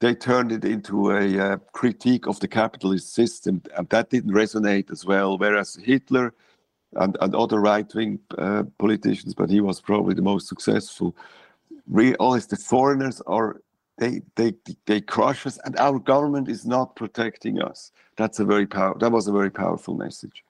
they 0.00 0.14
turned 0.14 0.50
it 0.50 0.64
into 0.64 1.10
a 1.10 1.38
uh, 1.38 1.56
critique 1.72 2.26
of 2.26 2.40
the 2.40 2.48
capitalist 2.48 3.14
system, 3.14 3.62
and 3.76 3.88
that 3.90 4.10
didn't 4.10 4.32
resonate 4.32 4.90
as 4.90 5.04
well. 5.04 5.38
Whereas 5.38 5.76
Hitler 5.76 6.34
and, 6.94 7.16
and 7.20 7.34
other 7.34 7.60
right 7.60 7.92
wing 7.94 8.18
uh, 8.38 8.64
politicians, 8.78 9.34
but 9.34 9.50
he 9.50 9.60
was 9.60 9.80
probably 9.80 10.14
the 10.14 10.22
most 10.22 10.48
successful, 10.48 11.14
realized 11.86 12.50
the 12.50 12.56
foreigners 12.56 13.20
are. 13.26 13.60
They, 13.98 14.22
they 14.34 14.54
they 14.86 15.02
crush 15.02 15.44
us 15.46 15.58
and 15.66 15.76
our 15.76 15.98
government 15.98 16.48
is 16.48 16.64
not 16.64 16.96
protecting 16.96 17.60
us 17.60 17.92
that's 18.16 18.40
a 18.40 18.46
very 18.46 18.66
power 18.66 18.96
that 18.98 19.12
was 19.12 19.28
a 19.28 19.32
very 19.32 19.50
powerful 19.50 19.94
message 19.94 20.42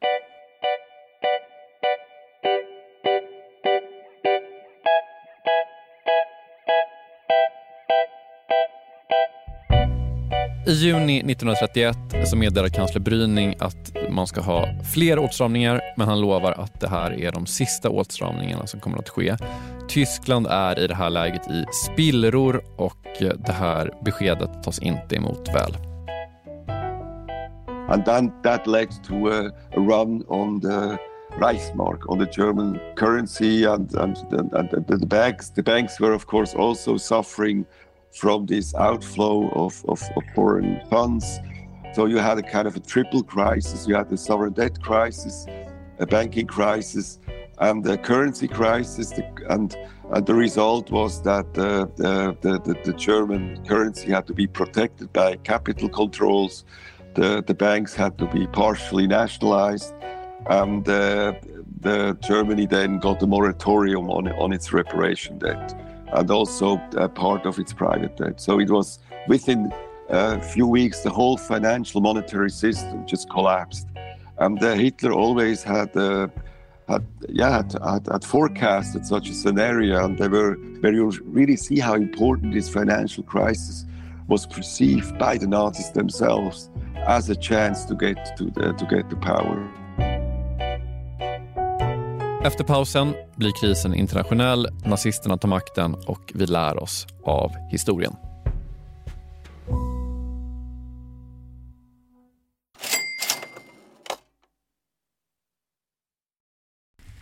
I 10.67 10.73
juni 10.73 11.19
1931 11.19 11.97
så 12.25 12.37
meddelar 12.37 12.69
kansler 12.69 13.01
Bryning 13.01 13.55
att 13.59 13.97
man 14.11 14.27
ska 14.27 14.41
ha 14.41 14.69
fler 14.95 15.19
åtstramningar 15.19 15.81
men 15.97 16.09
han 16.09 16.21
lovar 16.21 16.53
att 16.53 16.81
det 16.81 16.89
här 16.89 17.21
är 17.21 17.33
de 17.33 17.47
sista 17.47 17.91
åtstramningarna 17.91 18.67
som 18.67 18.81
kommer 18.81 18.99
att 18.99 19.09
ske. 19.09 19.37
Tyskland 19.89 20.47
är 20.51 20.79
i 20.79 20.87
det 20.87 20.95
här 20.95 21.11
läget 21.11 21.51
i 21.51 21.65
spillror 21.85 22.63
och 22.77 23.07
det 23.47 23.53
här 23.53 23.95
beskedet 24.05 24.63
tas 24.63 24.79
inte 24.79 25.17
emot 25.17 25.49
väl. 25.49 25.77
And 27.89 28.05
then 28.05 28.33
that 28.43 28.67
led 28.67 28.89
to 29.09 29.29
a, 29.29 29.51
a 29.77 29.81
run 29.81 30.25
on 30.29 30.61
the 30.61 30.97
Reichsmark, 31.39 32.09
on 32.09 32.19
the 32.19 32.41
German 32.41 32.79
currency, 32.97 33.65
and, 33.67 33.95
and, 33.95 34.17
and, 34.33 34.53
and 34.55 34.71
the, 34.71 34.99
the 34.99 35.07
banks. 35.07 35.51
The 35.51 35.63
banks 35.63 36.01
were, 36.01 36.15
of 36.15 36.27
course, 36.27 36.57
also 36.59 36.99
suffering 36.99 37.65
from 38.13 38.47
this 38.47 38.75
outflow 38.75 39.49
of, 39.51 39.85
of, 39.89 40.03
of, 40.17 40.23
foreign 40.35 40.81
funds. 40.91 41.39
So 41.93 42.07
you 42.07 42.19
had 42.19 42.39
a 42.39 42.43
kind 42.43 42.67
of 42.67 42.77
a 42.77 42.81
triple 42.81 43.23
crisis. 43.23 43.87
You 43.87 43.95
had 43.95 44.09
the 44.09 44.17
sovereign 44.17 44.53
debt 44.53 44.83
crisis, 44.83 45.47
a 45.99 46.07
banking 46.07 46.47
crisis, 46.47 47.19
and 47.59 47.85
the 47.85 47.99
currency 47.99 48.49
crisis. 48.49 49.13
And, 49.49 49.77
and 50.11 50.27
the 50.27 50.35
result 50.35 50.91
was 50.91 51.23
that 51.23 51.47
uh, 51.57 51.87
the, 51.97 52.37
the, 52.41 52.77
the, 52.85 52.93
German 52.95 53.65
currency 53.65 54.11
had 54.11 54.27
to 54.27 54.35
be 54.35 54.47
protected 54.47 55.13
by 55.13 55.37
capital 55.37 55.89
controls. 55.89 56.65
The, 57.15 57.43
the 57.47 57.55
banks 57.55 57.95
had 57.95 58.19
to 58.19 58.27
be 58.27 58.47
partially 58.49 59.07
nationalized. 59.07 59.95
And 60.49 60.89
uh, 60.89 61.35
the 61.81 62.17
Germany 62.23 62.67
then 62.67 62.99
got 62.99 63.23
a 63.23 63.27
moratorium 63.27 64.11
on, 64.11 64.29
on 64.33 64.53
its 64.53 64.73
reparation 64.73 65.39
debt 65.39 65.90
and 66.13 66.31
also 66.31 66.77
part 67.15 67.47
of 67.47 67.59
its 67.59 67.73
private 67.73 68.17
debt. 68.17 68.41
So 68.41 68.59
it 68.59 68.71
was 68.71 68.99
within 69.29 69.73
a 70.11 70.41
few 70.41 70.67
weeks, 70.67 71.01
the 71.01 71.11
whole 71.11 71.37
financial 71.37 72.01
monetary 72.01 72.51
system 72.51 73.07
just 73.07 73.31
collapsed. 73.31 73.87
And 74.39 74.63
uh, 74.63 74.75
Hitler 74.75 75.13
always 75.13 75.63
had, 75.63 75.97
uh, 75.97 76.29
had, 76.89 77.07
yeah, 77.29 77.59
had, 77.59 77.73
had, 77.85 78.09
had, 78.11 78.25
forecasted 78.25 79.07
such 79.07 79.29
a 79.29 79.35
scenario, 79.35 80.05
and 80.05 80.19
they 80.19 80.29
were 80.29 80.55
where 80.81 80.93
you 80.93 81.11
really 81.25 81.57
see 81.57 81.79
how 81.79 81.95
important 81.95 82.55
this 82.55 82.69
financial 82.69 83.23
crisis 83.23 83.85
was 84.29 84.47
perceived 84.47 85.19
by 85.19 85.37
the 85.37 85.47
Nazis 85.47 85.91
themselves 85.91 86.71
as 87.07 87.29
a 87.29 87.37
chance 87.37 87.85
to 87.85 87.95
get 87.95 88.37
to 88.37 88.45
the, 88.45 88.73
to 88.73 88.87
get 88.87 89.11
the 89.11 89.17
power. 89.17 89.69
Efter 92.45 92.65
pausen 92.65 93.15
blir 93.37 93.53
krisen 93.61 93.95
internationell, 93.95 94.69
nazisterna 94.85 95.39
tar 95.39 95.49
makten 95.49 95.95
och 95.95 96.33
vi 96.35 96.47
lär 96.47 96.83
oss 96.83 97.07
av 97.25 97.53
historien. 97.71 98.13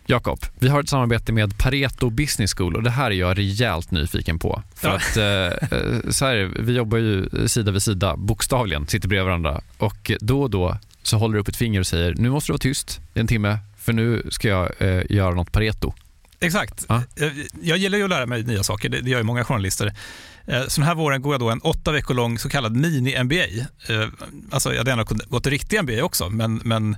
Jakob, 0.05 0.39
vi 0.59 0.69
har 0.69 0.79
ett 0.79 0.89
samarbete 0.89 1.33
med 1.33 1.57
Pareto 1.57 2.09
Business 2.09 2.53
School 2.53 2.75
och 2.75 2.83
det 2.83 2.89
här 2.89 3.11
är 3.11 3.15
jag 3.15 3.37
rejält 3.37 3.91
nyfiken 3.91 4.39
på. 4.39 4.63
För 4.75 4.89
att 4.89 5.17
eh, 5.17 5.77
eh, 5.77 6.09
så 6.09 6.25
här, 6.25 6.53
vi 6.59 6.73
jobbar 6.73 6.97
ju 6.97 7.29
sida 7.47 7.71
vid 7.71 7.83
sida, 7.83 8.15
bokstavligen, 8.17 8.87
sitter 8.87 9.07
bredvid 9.07 9.25
varandra 9.25 9.61
och 9.77 10.11
då 10.19 10.41
och 10.41 10.49
då 10.49 10.77
så 11.03 11.17
håller 11.17 11.33
du 11.33 11.39
upp 11.39 11.47
ett 11.47 11.55
finger 11.55 11.79
och 11.79 11.87
säger 11.87 12.15
nu 12.15 12.29
måste 12.29 12.49
du 12.49 12.53
vara 12.53 12.59
tyst, 12.59 13.01
det 13.13 13.19
är 13.19 13.21
en 13.21 13.27
timme, 13.27 13.57
för 13.89 13.93
nu 13.93 14.23
ska 14.29 14.47
jag 14.47 14.71
eh, 14.77 15.01
göra 15.09 15.35
något 15.35 15.51
Pareto. 15.51 15.93
Exakt. 16.39 16.85
Ja. 16.89 17.03
Eh, 17.15 17.31
jag 17.61 17.77
gillar 17.77 17.97
ju 17.97 18.03
att 18.03 18.09
lära 18.09 18.25
mig 18.25 18.43
nya 18.43 18.63
saker, 18.63 18.89
det, 18.89 19.09
gör 19.09 19.17
ju 19.17 19.23
många 19.23 19.43
journalister. 19.45 19.93
Eh, 20.45 20.67
så 20.67 20.81
den 20.81 20.87
här 20.87 20.95
våren 20.95 21.21
går 21.21 21.33
jag 21.33 21.39
då 21.39 21.49
en 21.49 21.59
åtta 21.59 21.91
veckor 21.91 22.13
lång 22.13 22.39
så 22.39 22.49
kallad 22.49 22.75
mini-MBA. 22.75 23.65
Eh, 23.89 24.09
alltså 24.51 24.69
jag 24.69 24.77
hade 24.77 24.89
gärna 24.89 25.03
gått 25.03 25.45
en 25.45 25.51
riktig 25.51 25.83
MBA 25.83 26.03
också, 26.03 26.29
men, 26.29 26.61
men 26.63 26.97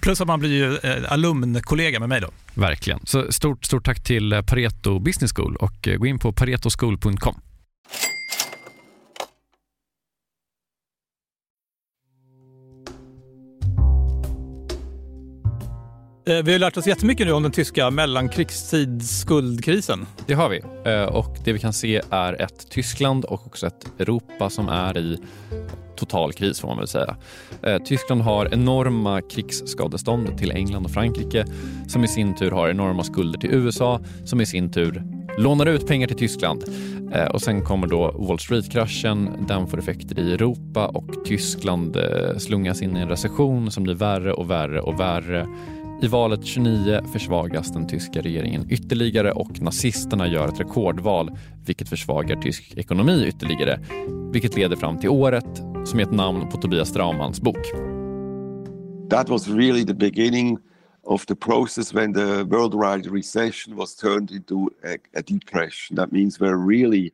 Plus 0.00 0.20
att 0.20 0.26
man 0.26 0.40
blir 0.40 0.50
ju 0.50 0.76
eh, 0.76 1.12
alumnkollega 1.12 2.00
med 2.00 2.08
mig 2.08 2.20
då. 2.20 2.28
Verkligen. 2.54 3.00
Så 3.04 3.32
stort, 3.32 3.64
stort 3.64 3.84
tack 3.84 4.04
till 4.04 4.32
eh, 4.32 4.42
Pareto 4.42 4.98
Business 4.98 5.32
School 5.34 5.56
och 5.56 5.88
eh, 5.88 5.96
gå 5.96 6.06
in 6.06 6.18
på 6.18 6.32
paretoschool.com. 6.32 7.40
Vi 16.24 16.52
har 16.52 16.58
lärt 16.58 16.76
oss 16.76 16.86
jättemycket 16.86 17.26
nu 17.26 17.32
om 17.32 17.42
den 17.42 17.52
tyska 17.52 17.90
mellankrigstidsskuldkrisen. 17.90 20.06
Det 20.26 20.34
har 20.34 20.48
vi. 20.48 20.60
Och 21.08 21.36
det 21.44 21.52
vi 21.52 21.58
kan 21.58 21.72
se 21.72 22.02
är 22.10 22.42
ett 22.42 22.70
Tyskland 22.70 23.24
och 23.24 23.46
också 23.46 23.66
ett 23.66 23.86
Europa 23.98 24.50
som 24.50 24.68
är 24.68 24.98
i 24.98 25.18
total 26.06 26.32
kris 26.32 26.60
får 26.60 26.68
man 26.68 26.78
väl 26.78 26.86
säga. 26.86 27.16
Eh, 27.62 27.78
Tyskland 27.78 28.20
har 28.20 28.54
enorma 28.54 29.20
krigsskadestånd 29.20 30.38
till 30.38 30.52
England 30.52 30.84
och 30.84 30.90
Frankrike 30.90 31.44
som 31.88 32.04
i 32.04 32.08
sin 32.08 32.34
tur 32.36 32.50
har 32.50 32.68
enorma 32.68 33.04
skulder 33.04 33.38
till 33.38 33.50
USA 33.54 34.00
som 34.24 34.40
i 34.40 34.46
sin 34.46 34.72
tur 34.72 35.02
lånar 35.38 35.66
ut 35.66 35.86
pengar 35.86 36.06
till 36.08 36.16
Tyskland. 36.16 36.64
Eh, 37.12 37.24
och 37.24 37.42
sen 37.42 37.62
kommer 37.62 37.86
då 37.86 38.12
Wall 38.12 38.38
Street-kraschen. 38.38 39.30
Den 39.48 39.66
får 39.66 39.78
effekter 39.78 40.18
i 40.18 40.32
Europa 40.32 40.86
och 40.86 41.24
Tyskland 41.24 41.96
eh, 41.96 42.38
slungas 42.38 42.82
in 42.82 42.96
i 42.96 43.00
en 43.00 43.08
recession 43.08 43.70
som 43.70 43.82
blir 43.82 43.94
värre 43.94 44.32
och 44.32 44.50
värre 44.50 44.80
och 44.80 45.00
värre. 45.00 45.46
I 46.02 46.06
valet 46.06 46.44
29 46.44 47.00
försvagas 47.12 47.72
den 47.72 47.86
tyska 47.86 48.20
regeringen 48.20 48.66
ytterligare 48.70 49.32
och 49.32 49.60
nazisterna 49.60 50.28
gör 50.28 50.48
ett 50.48 50.60
rekordval 50.60 51.30
vilket 51.66 51.88
försvagar 51.88 52.36
tysk 52.36 52.72
ekonomi 52.76 53.24
ytterligare. 53.28 53.80
Vilket 54.32 54.56
leder 54.56 54.76
fram 54.76 54.98
till 54.98 55.08
året 55.08 55.71
som 55.84 55.98
är 55.98 56.02
ett 56.02 56.12
namn 56.12 56.48
på 56.48 56.56
Tobias 56.56 56.88
Straumans 56.88 57.40
bok. 57.40 57.72
That 59.10 59.28
was 59.28 59.48
really 59.48 59.84
the 59.84 59.94
beginning 59.94 60.58
of 61.04 61.26
the 61.26 61.34
process 61.34 61.94
when 61.94 62.12
the 62.12 62.44
worldwide 62.44 63.06
recession 63.06 63.76
was 63.76 63.96
turned 63.96 64.30
into 64.30 64.70
a, 64.84 65.18
a 65.18 65.22
depression. 65.22 65.96
That 65.96 66.12
means 66.12 66.40
where 66.40 66.56
really 66.56 67.10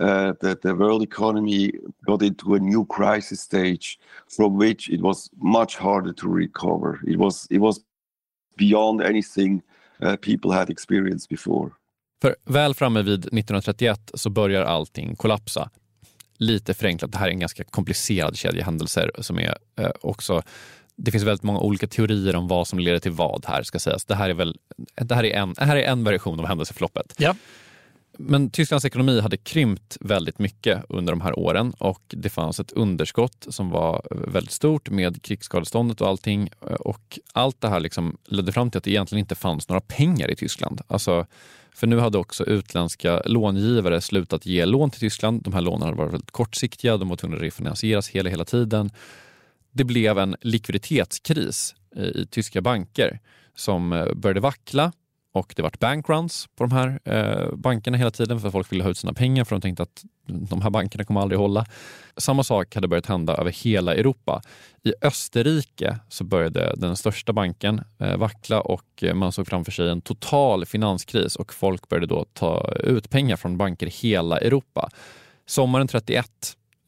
uh, 0.00 0.32
the, 0.40 0.58
the 0.62 0.74
world 0.74 1.02
economy 1.02 1.72
got 2.06 2.22
into 2.22 2.54
a 2.54 2.58
new 2.58 2.86
crisis 2.86 3.40
stage 3.40 3.98
from 4.36 4.58
which 4.58 4.90
it 4.90 5.00
was 5.00 5.30
much 5.42 5.76
harder 5.76 6.12
to 6.12 6.28
recover. 6.28 7.00
It 7.06 7.18
was, 7.18 7.46
it 7.50 7.58
was 7.58 7.80
beyond 8.56 9.02
anything 9.02 9.62
uh, 10.02 10.16
people 10.16 10.52
had 10.52 10.70
experienced 10.70 11.28
before. 11.28 11.70
För 12.22 12.36
väl 12.44 12.74
framme 12.74 13.02
vid 13.02 13.18
1931 13.18 14.10
så 14.14 14.30
börjar 14.30 14.62
allting 14.62 15.16
kollapsa. 15.16 15.70
Lite 16.36 16.74
förenklat, 16.74 17.12
det 17.12 17.18
här 17.18 17.26
är 17.26 17.30
en 17.30 17.40
ganska 17.40 17.64
komplicerad 17.64 18.36
kedja 18.36 18.64
händelser 18.64 19.10
som 19.18 19.38
är 19.38 19.58
eh, 19.76 19.90
också 20.00 20.42
det 20.96 21.10
finns 21.10 21.24
väldigt 21.24 21.42
många 21.42 21.60
olika 21.60 21.86
teorier 21.86 22.36
om 22.36 22.48
vad 22.48 22.68
som 22.68 22.78
leder 22.78 22.98
till 22.98 23.12
vad 23.12 23.44
här 23.46 23.62
ska 23.62 23.78
sägas. 23.78 24.04
Det 24.04 24.14
här 24.14 24.30
är, 24.30 24.34
väl, 24.34 24.56
det 24.94 25.14
här 25.14 25.24
är, 25.24 25.36
en, 25.36 25.52
det 25.52 25.64
här 25.64 25.76
är 25.76 25.82
en 25.82 26.04
version 26.04 26.40
av 26.40 26.46
händelseförloppet. 26.46 27.14
Ja. 27.18 27.34
Men 28.18 28.50
Tysklands 28.50 28.84
ekonomi 28.84 29.20
hade 29.20 29.36
krympt 29.36 29.96
väldigt 30.00 30.38
mycket 30.38 30.84
under 30.88 31.12
de 31.12 31.20
här 31.20 31.38
åren 31.38 31.72
och 31.78 32.02
det 32.08 32.28
fanns 32.28 32.60
ett 32.60 32.72
underskott 32.72 33.46
som 33.48 33.70
var 33.70 34.06
väldigt 34.10 34.52
stort 34.52 34.90
med 34.90 35.22
krigsskadeståndet 35.22 36.00
och 36.00 36.08
allting. 36.08 36.50
Och 36.60 37.18
allt 37.32 37.60
det 37.60 37.68
här 37.68 37.80
liksom 37.80 38.18
ledde 38.24 38.52
fram 38.52 38.70
till 38.70 38.78
att 38.78 38.84
det 38.84 38.90
egentligen 38.90 39.20
inte 39.20 39.34
fanns 39.34 39.68
några 39.68 39.80
pengar 39.80 40.30
i 40.30 40.36
Tyskland. 40.36 40.80
Alltså, 40.86 41.26
för 41.76 41.86
nu 41.86 41.98
hade 41.98 42.18
också 42.18 42.44
utländska 42.44 43.22
långivare 43.24 44.00
slutat 44.00 44.46
ge 44.46 44.64
lån 44.64 44.90
till 44.90 45.00
Tyskland. 45.00 45.42
De 45.42 45.52
här 45.52 45.60
lånen 45.60 45.82
hade 45.82 45.96
varit 45.96 46.12
väldigt 46.12 46.30
kortsiktiga, 46.30 46.96
de 46.96 47.08
var 47.08 47.16
tvungna 47.16 47.36
att 47.36 47.42
refinansieras 47.42 48.08
hela, 48.08 48.30
hela 48.30 48.44
tiden. 48.44 48.90
Det 49.72 49.84
blev 49.84 50.18
en 50.18 50.36
likviditetskris 50.40 51.74
i 51.96 52.26
tyska 52.26 52.60
banker 52.60 53.20
som 53.54 53.92
eh, 53.92 54.14
började 54.14 54.40
vackla 54.40 54.92
och 55.36 55.52
det 55.56 55.62
vart 55.62 55.78
bankruns 55.78 56.48
på 56.56 56.64
de 56.64 56.72
här 56.72 57.00
eh, 57.04 57.54
bankerna 57.56 57.96
hela 57.96 58.10
tiden 58.10 58.40
för 58.40 58.48
att 58.48 58.52
folk 58.52 58.72
ville 58.72 58.82
ha 58.82 58.90
ut 58.90 58.98
sina 58.98 59.12
pengar 59.12 59.44
för 59.44 59.56
de 59.56 59.60
tänkte 59.60 59.82
att 59.82 60.04
de 60.26 60.62
här 60.62 60.70
bankerna 60.70 61.04
kommer 61.04 61.20
aldrig 61.20 61.38
hålla. 61.38 61.66
Samma 62.16 62.44
sak 62.44 62.74
hade 62.74 62.88
börjat 62.88 63.06
hända 63.06 63.34
över 63.34 63.50
hela 63.50 63.94
Europa. 63.94 64.42
I 64.84 64.92
Österrike 65.02 65.98
så 66.08 66.24
började 66.24 66.74
den 66.76 66.96
största 66.96 67.32
banken 67.32 67.80
eh, 67.98 68.16
vackla 68.16 68.60
och 68.60 69.02
eh, 69.02 69.14
man 69.14 69.32
såg 69.32 69.46
framför 69.46 69.72
sig 69.72 69.90
en 69.90 70.00
total 70.00 70.66
finanskris 70.66 71.36
och 71.36 71.54
folk 71.54 71.88
började 71.88 72.06
då 72.06 72.24
ta 72.32 72.72
ut 72.84 73.10
pengar 73.10 73.36
från 73.36 73.56
banker 73.56 73.86
i 73.86 73.90
hela 73.90 74.38
Europa. 74.38 74.88
Sommaren 75.46 75.88
31 75.88 76.30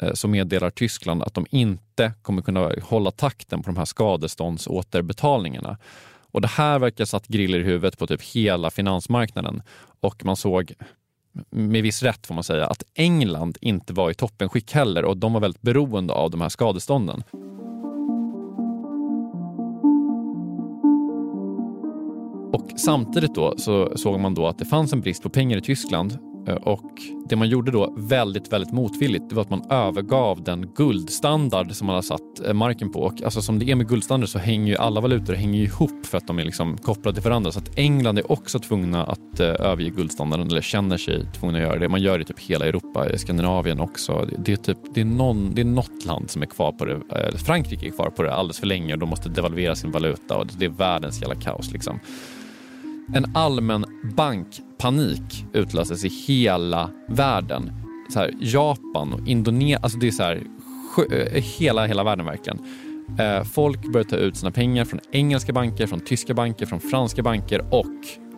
eh, 0.03 0.13
så 0.13 0.29
meddelar 0.29 0.71
Tyskland 0.71 1.23
att 1.23 1.35
de 1.35 1.47
inte 1.51 2.13
kommer 2.23 2.43
kunna 2.43 2.73
hålla 2.83 3.11
takten 3.11 3.63
på 3.63 3.71
de 3.71 3.77
här 3.77 3.85
skadeståndsåterbetalningarna. 3.85 5.79
Och 6.39 6.43
det 6.43 6.49
här 6.49 6.79
verkar 6.79 7.05
satt 7.05 7.29
griller 7.29 7.59
i 7.61 7.63
huvudet 7.63 7.99
på 7.99 8.07
typ 8.07 8.23
hela 8.23 8.71
finansmarknaden. 8.71 9.63
Och 10.01 10.25
man 10.25 10.37
såg 10.37 10.73
med 11.51 11.83
viss 11.83 12.03
rätt 12.03 12.27
får 12.27 12.35
man 12.35 12.45
säga 12.45 12.67
att 12.67 12.83
England 12.95 13.59
inte 13.61 13.93
var 13.93 14.11
i 14.11 14.15
toppenskick 14.15 14.73
heller. 14.73 15.05
Och 15.05 15.17
de 15.17 15.33
var 15.33 15.41
väldigt 15.41 15.63
beroende 15.63 16.13
av 16.13 16.31
de 16.31 16.41
här 16.41 16.49
skadestånden. 16.49 17.23
Och 22.53 22.71
samtidigt 22.79 23.35
då 23.35 23.55
så 23.57 23.97
såg 23.97 24.21
man 24.21 24.35
då 24.35 24.47
att 24.47 24.59
det 24.59 24.65
fanns 24.65 24.93
en 24.93 25.01
brist 25.01 25.23
på 25.23 25.31
pengar 25.31 25.59
i 25.59 25.63
Tyskland. 25.63 26.19
Eh, 26.49 26.55
och 26.55 26.93
det 27.29 27.37
man 27.37 27.49
gjorde 27.49 27.71
då 27.71 27.95
väldigt, 27.97 28.53
väldigt 28.53 28.73
motvilligt 28.73 29.29
det 29.29 29.35
var 29.35 29.43
att 29.43 29.51
man 29.51 29.71
övergav 29.71 30.43
den 30.43 30.71
guldstandard 30.77 31.73
som 31.73 31.87
man 31.87 31.95
har 31.95 32.03
satt 32.03 32.47
eh, 32.47 32.53
marken 32.53 32.93
på. 32.93 33.01
Och 33.01 33.23
alltså 33.23 33.43
som 33.43 33.59
det 33.59 33.71
är 33.71 33.75
med 33.75 33.89
guldstandard 33.89 34.29
så 34.29 34.39
hänger 34.39 34.73
ju 34.73 34.77
alla 34.77 35.01
valutor 35.01 35.35
hänger 35.35 35.63
ihop 35.63 36.07
för 36.07 36.19
att 36.19 36.27
de 36.27 36.39
är 36.39 36.45
liksom 36.45 36.77
kopplade 36.77 37.15
till 37.15 37.25
varandra. 37.25 37.53
Så 37.53 37.59
att 37.59 37.79
England 37.79 38.19
är 38.19 38.33
också 38.33 38.59
tvungna 38.59 39.05
att 39.05 39.41
eh, 39.41 39.47
överge 39.47 39.91
guldstandarden 39.91 40.47
eller 40.47 40.61
känner 40.61 40.97
sig 40.97 41.27
tvungna 41.41 41.59
att 41.59 41.65
göra 41.65 41.79
det. 41.79 41.89
Man 41.89 42.03
gör 42.03 42.19
det 42.19 42.23
i 42.23 42.25
typ 42.25 42.41
hela 42.41 42.67
Europa, 42.67 43.11
i 43.11 43.19
Skandinavien 43.19 43.81
också. 43.81 44.29
Det, 44.39 44.53
är 44.53 44.57
typ, 44.57 44.79
det 44.95 45.01
är, 45.01 45.05
någon, 45.05 45.55
det 45.55 45.61
är 45.61 45.65
något 45.65 46.05
land 46.05 46.31
som 46.31 46.43
är 46.43 46.47
kvar 46.47 46.73
på 46.73 46.85
det, 46.85 47.01
Frankrike 47.39 47.87
är 47.87 47.91
kvar 47.91 48.11
på 48.11 48.23
det 48.23 48.35
alldeles 48.35 48.59
för 48.59 48.67
länge 48.67 48.93
och 48.93 48.99
de 48.99 49.09
måste 49.09 49.29
devalvera 49.29 49.75
sin 49.75 49.91
valuta 49.91 50.37
och 50.37 50.47
det 50.59 50.65
är 50.65 50.69
världens 50.69 51.21
jävla 51.21 51.35
kaos 51.35 51.73
liksom. 51.73 52.01
En 53.15 53.37
allmän 53.37 53.85
bankpanik 54.17 55.47
utlöses 55.53 56.05
i 56.05 56.09
hela 56.09 56.91
världen. 57.09 57.73
Så 58.11 58.19
här, 58.19 58.35
Japan 58.41 59.13
och 59.13 59.29
Indonesien, 59.29 59.81
alltså 59.83 59.99
det 59.99 60.07
är 60.07 60.11
så 60.11 60.23
här, 60.23 60.43
eh, 61.11 61.43
hela, 61.43 61.87
hela 61.87 62.05
världen 62.05 62.27
verkligen. 62.27 62.59
Eh, 63.19 63.45
folk 63.45 63.93
börjar 63.93 64.05
ta 64.05 64.17
ut 64.17 64.37
sina 64.37 64.51
pengar 64.51 64.85
från 64.85 65.01
engelska 65.13 65.53
banker, 65.53 65.87
från 65.87 66.01
tyska 66.01 66.35
banker, 66.35 66.67
från 66.67 66.81
franska 66.81 67.23
banker 67.23 67.65
och 67.71 67.87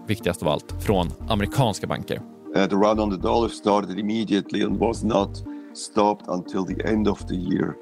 viktigast 0.06 0.42
av 0.42 0.48
allt, 0.48 0.74
från 0.82 1.12
amerikanska 1.28 1.86
banker. 1.86 2.20
Uh, 2.56 2.66
the 2.66 2.74
run 2.74 3.00
on 3.00 3.10
the 3.10 3.28
dollar 3.28 3.48
started 3.48 3.98
immediately 3.98 4.64
and 4.64 4.78
was 4.78 5.04
not 5.04 5.44
stopped 5.74 6.28
until 6.28 6.64
the 6.64 6.88
end 6.88 7.08
of 7.08 7.26
the 7.26 7.34
year. 7.34 7.74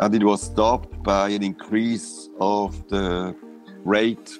And 0.00 0.14
it 0.14 0.22
was 0.22 0.42
stopped 0.42 1.02
by 1.04 1.36
an 1.36 1.42
increase 1.42 2.30
of 2.40 2.88
the 2.88 3.34
rate, 3.84 4.30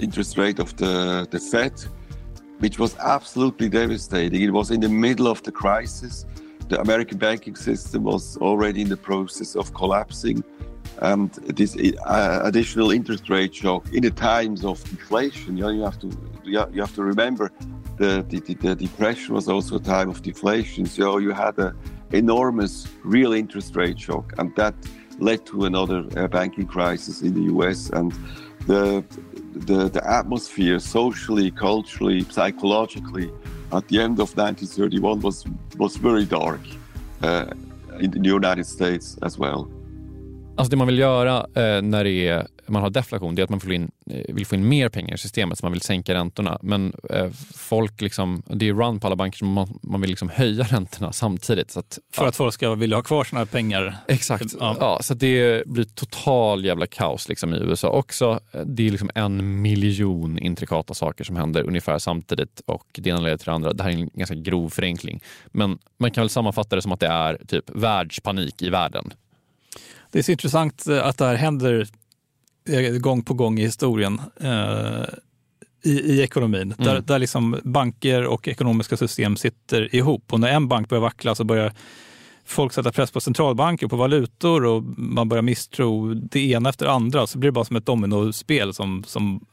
interest 0.00 0.36
rate 0.36 0.58
of 0.58 0.76
the, 0.76 1.26
the 1.30 1.38
Fed, 1.38 1.72
which 2.58 2.78
was 2.78 2.96
absolutely 2.98 3.68
devastating. 3.68 4.42
It 4.42 4.52
was 4.52 4.70
in 4.70 4.80
the 4.80 4.88
middle 4.88 5.28
of 5.28 5.42
the 5.42 5.52
crisis. 5.52 6.26
The 6.68 6.80
American 6.80 7.18
banking 7.18 7.56
system 7.56 8.04
was 8.04 8.36
already 8.38 8.82
in 8.82 8.88
the 8.88 8.96
process 8.96 9.56
of 9.56 9.74
collapsing. 9.74 10.44
And 10.98 11.32
this 11.32 11.76
uh, 12.04 12.40
additional 12.44 12.90
interest 12.90 13.28
rate 13.30 13.54
shock 13.54 13.92
in 13.92 14.02
the 14.02 14.10
times 14.10 14.64
of 14.64 14.82
inflation, 14.90 15.56
you, 15.56 15.64
know, 15.64 15.70
you 15.70 15.82
have 15.82 15.98
to 16.00 16.10
you 16.44 16.80
have 16.80 16.94
to 16.94 17.02
remember 17.02 17.52
the, 17.96 18.24
the, 18.28 18.54
the 18.54 18.74
depression 18.74 19.34
was 19.34 19.48
also 19.48 19.76
a 19.76 19.80
time 19.80 20.08
of 20.08 20.22
deflation. 20.22 20.86
So 20.86 21.18
you 21.18 21.32
had 21.32 21.58
an 21.58 21.76
enormous 22.12 22.88
real 23.04 23.32
interest 23.32 23.76
rate 23.76 24.00
shock, 24.00 24.32
and 24.38 24.54
that 24.56 24.74
led 25.18 25.44
to 25.46 25.66
another 25.66 26.06
uh, 26.16 26.26
banking 26.28 26.66
crisis 26.66 27.20
in 27.20 27.34
the 27.34 27.52
US. 27.54 27.90
And 27.90 28.12
the, 28.66 29.02
the, 29.54 29.88
the 29.88 30.00
atmosphere, 30.00 30.78
socially, 30.80 31.50
culturally, 31.50 32.24
psychologically, 32.30 33.30
at 33.72 33.88
the 33.88 34.00
end 34.00 34.20
of 34.20 34.36
1931 34.36 35.20
was, 35.20 35.44
was 35.78 35.96
very 35.96 36.24
dark 36.24 36.60
uh, 37.22 37.46
in 38.00 38.10
the 38.10 38.28
United 38.28 38.66
States 38.66 39.18
as 39.22 39.38
well. 39.38 39.66
Alltså 40.56 40.70
det 40.70 40.76
man 40.76 40.86
vill 40.86 40.98
göra 40.98 41.46
eh, 41.54 41.82
när 41.82 42.04
det 42.04 42.28
är 42.28 42.46
man 42.70 42.82
har 42.82 42.90
deflation, 42.90 43.34
det 43.34 43.42
är 43.42 43.44
att 43.44 43.50
man 43.50 43.72
in, 43.72 43.90
eh, 44.10 44.34
vill 44.34 44.46
få 44.46 44.54
in 44.54 44.68
mer 44.68 44.88
pengar 44.88 45.14
i 45.14 45.18
systemet, 45.18 45.58
så 45.58 45.66
man 45.66 45.72
vill 45.72 45.80
sänka 45.80 46.14
räntorna. 46.14 46.58
Men 46.62 46.92
eh, 47.10 47.30
folk, 47.54 48.00
liksom, 48.00 48.42
det 48.46 48.68
är 48.68 48.74
run 48.74 49.00
på 49.00 49.06
alla 49.06 49.16
banker, 49.16 49.38
så 49.38 49.44
man, 49.44 49.78
man 49.82 50.00
vill 50.00 50.10
liksom 50.10 50.28
höja 50.28 50.64
räntorna 50.70 51.12
samtidigt. 51.12 51.70
Så 51.70 51.80
att, 51.80 51.98
För 52.12 52.22
ja. 52.22 52.28
att 52.28 52.36
folk 52.36 52.54
ska 52.54 52.74
vilja 52.74 52.96
ha 52.96 53.02
kvar 53.02 53.24
sina 53.24 53.46
pengar? 53.46 53.96
Exakt. 54.08 54.54
Ja. 54.60 54.76
ja. 54.80 54.98
så 55.02 55.14
det 55.14 55.66
blir 55.66 55.84
total 55.84 56.64
jävla 56.64 56.86
kaos 56.86 57.28
liksom, 57.28 57.54
i 57.54 57.56
USA 57.56 57.88
också. 57.88 58.40
Det 58.64 58.86
är 58.86 58.90
liksom 58.90 59.10
en 59.14 59.62
miljon 59.62 60.38
intrikata 60.38 60.94
saker 60.94 61.24
som 61.24 61.36
händer 61.36 61.62
ungefär 61.62 61.98
samtidigt 61.98 62.62
och 62.66 62.86
det 62.92 63.10
ena 63.10 63.20
leder 63.20 63.36
till 63.36 63.46
det 63.46 63.52
andra. 63.52 63.72
Det 63.72 63.82
här 63.82 63.90
är 63.90 63.94
en 63.94 64.10
ganska 64.14 64.34
grov 64.34 64.68
förenkling. 64.68 65.22
Men 65.46 65.78
man 65.98 66.10
kan 66.10 66.22
väl 66.22 66.30
sammanfatta 66.30 66.76
det 66.76 66.82
som 66.82 66.92
att 66.92 67.00
det 67.00 67.06
är 67.06 67.40
typ 67.48 67.70
världspanik 67.70 68.62
i 68.62 68.70
världen. 68.70 69.12
Det 70.10 70.18
är 70.18 70.22
så 70.22 70.32
intressant 70.32 70.86
eh, 70.86 71.06
att 71.06 71.18
det 71.18 71.24
här 71.24 71.34
händer 71.34 71.86
gång 73.00 73.22
på 73.22 73.34
gång 73.34 73.58
i 73.58 73.62
historien 73.62 74.20
eh, 74.40 75.04
i, 75.82 75.90
i 75.90 76.22
ekonomin. 76.22 76.74
Mm. 76.78 76.94
Där, 76.94 77.00
där 77.00 77.18
liksom 77.18 77.60
banker 77.62 78.26
och 78.26 78.48
ekonomiska 78.48 78.96
system 78.96 79.36
sitter 79.36 79.94
ihop. 79.94 80.32
Och 80.32 80.40
när 80.40 80.48
en 80.48 80.68
bank 80.68 80.88
börjar 80.88 81.02
vackla 81.02 81.34
så 81.34 81.44
börjar 81.44 81.72
folk 82.44 82.72
sätta 82.72 82.92
press 82.92 83.10
på 83.10 83.20
centralbanker 83.20 83.86
och 83.86 83.90
på 83.90 83.96
valutor 83.96 84.64
och 84.64 84.82
man 84.96 85.28
börjar 85.28 85.42
misstro 85.42 86.14
det 86.14 86.50
ena 86.50 86.68
efter 86.68 86.86
det 86.86 86.92
andra. 86.92 87.26
Så 87.26 87.38
blir 87.38 87.48
det 87.48 87.52
bara 87.52 87.64
som 87.64 87.76
ett 87.76 87.86
dominospel 87.86 88.74
som, 88.74 89.04
som, 89.06 89.44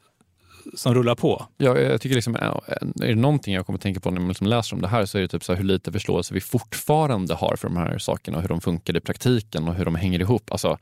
som 0.74 0.94
rullar 0.94 1.16
på. 1.16 1.46
Ja, 1.58 1.80
jag 1.80 2.02
tycker 2.02 2.16
liksom, 2.16 2.36
är 2.36 3.08
det 3.08 3.16
någonting 3.16 3.54
jag 3.54 3.66
kommer 3.66 3.78
att 3.78 3.84
tänka 3.84 4.00
på 4.00 4.12
när 4.12 4.20
man 4.20 4.28
liksom 4.28 4.48
läser 4.48 4.76
om 4.76 4.82
det 4.82 4.88
här 4.88 5.06
så 5.06 5.18
är 5.18 5.22
det 5.22 5.28
typ 5.28 5.44
så 5.44 5.54
hur 5.54 5.64
lite 5.64 5.92
förståelse 5.92 6.34
vi 6.34 6.42
fortfarande 6.42 7.34
har 7.34 7.56
för 7.56 7.68
de 7.68 7.78
här 7.78 7.98
sakerna 7.98 8.38
och 8.38 8.42
hur 8.42 8.50
de 8.50 8.62
funkar 8.62 8.98
i 8.98 9.00
praktiken 9.00 9.68
och 9.68 9.76
hur 9.76 9.86
de 9.86 9.96
hänger 9.96 10.20
ihop. 10.20 10.52
Alltså, 10.52 10.78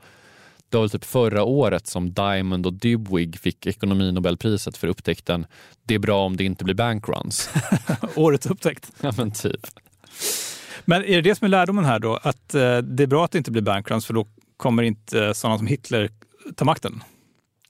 det 0.68 0.76
var 0.76 0.82
väl 0.82 0.90
typ 0.90 1.04
förra 1.04 1.44
året 1.44 1.86
som 1.86 2.12
Diamond 2.12 2.66
och 2.66 2.72
Dybwig 2.72 3.38
fick 3.38 3.66
ekonominobelpriset 3.66 4.76
för 4.76 4.88
upptäckten 4.88 5.46
“Det 5.82 5.94
är 5.94 5.98
bra 5.98 6.24
om 6.24 6.36
det 6.36 6.44
inte 6.44 6.64
blir 6.64 6.74
bankruns”. 6.74 7.50
Årets 8.14 8.46
upptäckt. 8.46 8.92
ja 9.00 9.12
men 9.16 9.30
typ. 9.30 9.66
Men 10.84 11.04
är 11.04 11.14
det 11.14 11.20
det 11.20 11.34
som 11.34 11.44
är 11.44 11.48
lärdomen 11.48 11.84
här 11.84 11.98
då? 11.98 12.16
Att 12.22 12.54
eh, 12.54 12.78
det 12.78 13.02
är 13.02 13.06
bra 13.06 13.24
att 13.24 13.30
det 13.30 13.38
inte 13.38 13.50
blir 13.50 13.62
bankruns 13.62 14.06
för 14.06 14.14
då 14.14 14.26
kommer 14.56 14.82
inte 14.82 15.34
sådana 15.34 15.58
som 15.58 15.66
Hitler 15.66 16.10
ta 16.56 16.64
makten? 16.64 17.02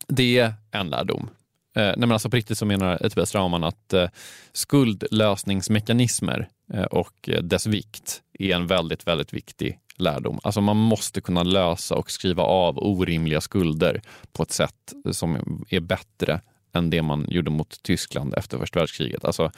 Det 0.09 0.39
är 0.39 0.55
en 0.71 0.91
lärdom. 0.91 1.29
Eh, 1.77 1.83
nej 1.83 1.97
men 1.97 2.13
alltså 2.13 2.31
på 2.31 2.37
riktigt 2.37 2.59
så 2.59 2.67
menar 2.67 2.99
Tobias 2.99 3.35
Rauman 3.35 3.65
att 3.65 3.93
eh, 3.93 4.09
skuldlösningsmekanismer 4.53 6.49
eh, 6.73 6.83
och 6.83 7.31
dess 7.43 7.67
vikt 7.67 8.23
är 8.39 8.55
en 8.55 8.67
väldigt, 8.67 9.07
väldigt 9.07 9.33
viktig 9.33 9.79
lärdom. 9.99 10.41
Alltså 10.43 10.61
man 10.61 10.77
måste 10.77 11.21
kunna 11.21 11.43
lösa 11.43 11.95
och 11.95 12.11
skriva 12.11 12.43
av 12.43 12.79
orimliga 12.79 13.41
skulder 13.41 14.03
på 14.33 14.43
ett 14.43 14.53
sätt 14.53 14.93
som 15.13 15.65
är 15.69 15.81
bättre 15.81 16.41
än 16.73 16.91
det 16.91 17.03
man 17.03 17.27
gjorde 17.29 17.51
mot 17.51 17.83
Tyskland 17.83 18.35
efter 18.35 18.59
första 18.59 18.79
världskriget. 18.79 19.25
Alltså, 19.25 19.51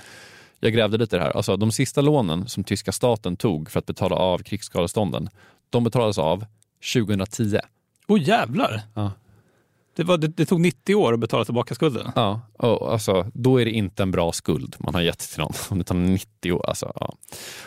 jag 0.61 0.73
grävde 0.73 0.99
lite 0.99 1.17
i 1.17 1.19
det 1.19 1.25
här. 1.25 1.37
Alltså, 1.37 1.57
de 1.57 1.73
sista 1.73 2.01
lånen 2.01 2.49
som 2.49 2.65
tyska 2.65 2.93
staten 2.93 3.37
tog 3.37 3.71
för 3.71 3.79
att 3.79 3.87
betala 3.87 4.17
av 4.17 4.39
krigsskadestånden, 4.39 5.29
de 5.71 5.85
betalades 5.85 6.19
av 6.19 6.45
2010. 6.95 7.59
Åh 8.09 8.17
oh, 8.17 8.23
jävlar! 8.23 8.83
Ja. 8.95 9.13
Det, 9.99 10.05
var, 10.05 10.19
det, 10.19 10.29
det, 10.29 10.47
tog 10.47 10.61
90 10.61 10.95
år 10.95 11.13
att 11.13 11.21
betala 11.21 11.45
tillbaka 11.45 11.75
skulden. 11.75 12.11
Ja, 12.15 12.41
och 12.59 12.93
alltså, 12.93 13.27
då 13.35 13.61
är 13.61 13.65
det 13.65 13.71
inte 13.71 14.03
en 14.03 14.11
bra 14.11 14.33
skuld 14.33 14.77
man 14.79 14.95
har 14.95 15.03
gett 15.03 15.19
till 15.19 15.41
någon. 15.41 15.53
Om 15.71 15.79
det 15.79 15.85
tar 15.85 15.95
90 15.95 16.53
år. 16.53 16.69
Alltså, 16.69 16.93
ja. 17.01 17.15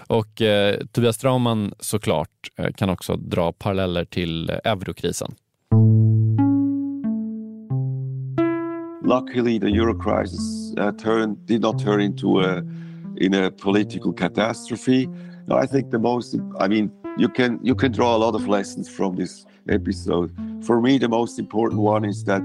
Och 0.08 0.41
eh, 0.41 0.80
Tobias 0.91 1.15
Strauman 1.15 1.74
såklart 1.80 2.30
eh, 2.58 2.74
kan 2.74 2.89
också 2.89 3.15
dra 3.15 3.52
paralleller 3.52 4.06
till 4.06 4.50
eh, 4.50 4.56
eurokrisen. 4.63 5.36
Luckily 9.04 9.60
the 9.60 9.67
euro 9.67 10.00
crisis 10.00 10.74
uh, 10.78 10.91
turned, 10.91 11.38
did 11.48 11.62
not 11.62 11.84
turn 11.84 12.02
into 12.02 12.39
a, 12.39 12.62
in 13.17 13.34
a 13.34 13.52
political 13.63 14.13
catastrophe. 14.13 15.08
No, 15.48 15.63
I 15.63 15.67
think 15.67 15.91
the 15.91 16.00
most, 16.00 16.36
I 16.36 16.67
mean, 16.67 16.91
you 17.17 17.30
can, 17.36 17.60
you 17.63 17.76
can 17.76 17.91
draw 17.91 18.15
a 18.15 18.17
lot 18.17 18.36
of 18.36 18.48
lessons 18.48 18.89
from 18.89 19.15
this 19.15 19.46
episode. 19.69 20.32
For 20.63 20.82
me, 20.82 20.97
the 20.97 21.10
most 21.10 21.39
important 21.39 21.82
one 21.82 22.06
is 22.06 22.24
that 22.26 22.41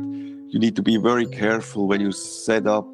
you 0.49 0.59
need 0.59 0.77
to 0.77 0.83
be 0.83 0.97
very 0.97 1.27
careful 1.27 1.87
when 1.89 2.01
you 2.01 2.13
set 2.13 2.67
up 2.67 2.87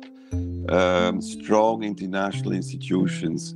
um, 0.68 1.20
strong 1.20 1.84
international 1.84 2.52
institutions. 2.52 3.54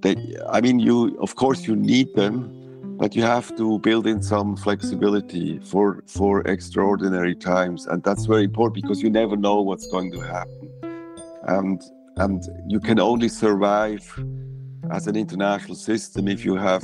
That 0.00 0.18
I 0.50 0.60
mean, 0.60 0.78
you 0.78 1.16
of 1.20 1.34
course 1.36 1.66
you 1.66 1.76
need 1.76 2.14
them, 2.14 2.50
but 2.98 3.14
you 3.14 3.22
have 3.22 3.54
to 3.56 3.78
build 3.78 4.06
in 4.06 4.22
some 4.22 4.56
flexibility 4.56 5.58
for 5.60 6.02
for 6.06 6.40
extraordinary 6.42 7.34
times, 7.34 7.86
and 7.86 8.02
that's 8.02 8.24
very 8.26 8.44
important 8.44 8.82
because 8.82 9.02
you 9.02 9.10
never 9.10 9.36
know 9.36 9.60
what's 9.60 9.86
going 9.86 10.10
to 10.12 10.20
happen, 10.20 10.70
and 11.44 11.82
and 12.16 12.42
you 12.68 12.80
can 12.80 12.98
only 12.98 13.28
survive 13.28 14.02
as 14.90 15.06
an 15.06 15.16
international 15.16 15.74
system 15.74 16.28
if 16.28 16.44
you 16.44 16.54
have 16.54 16.82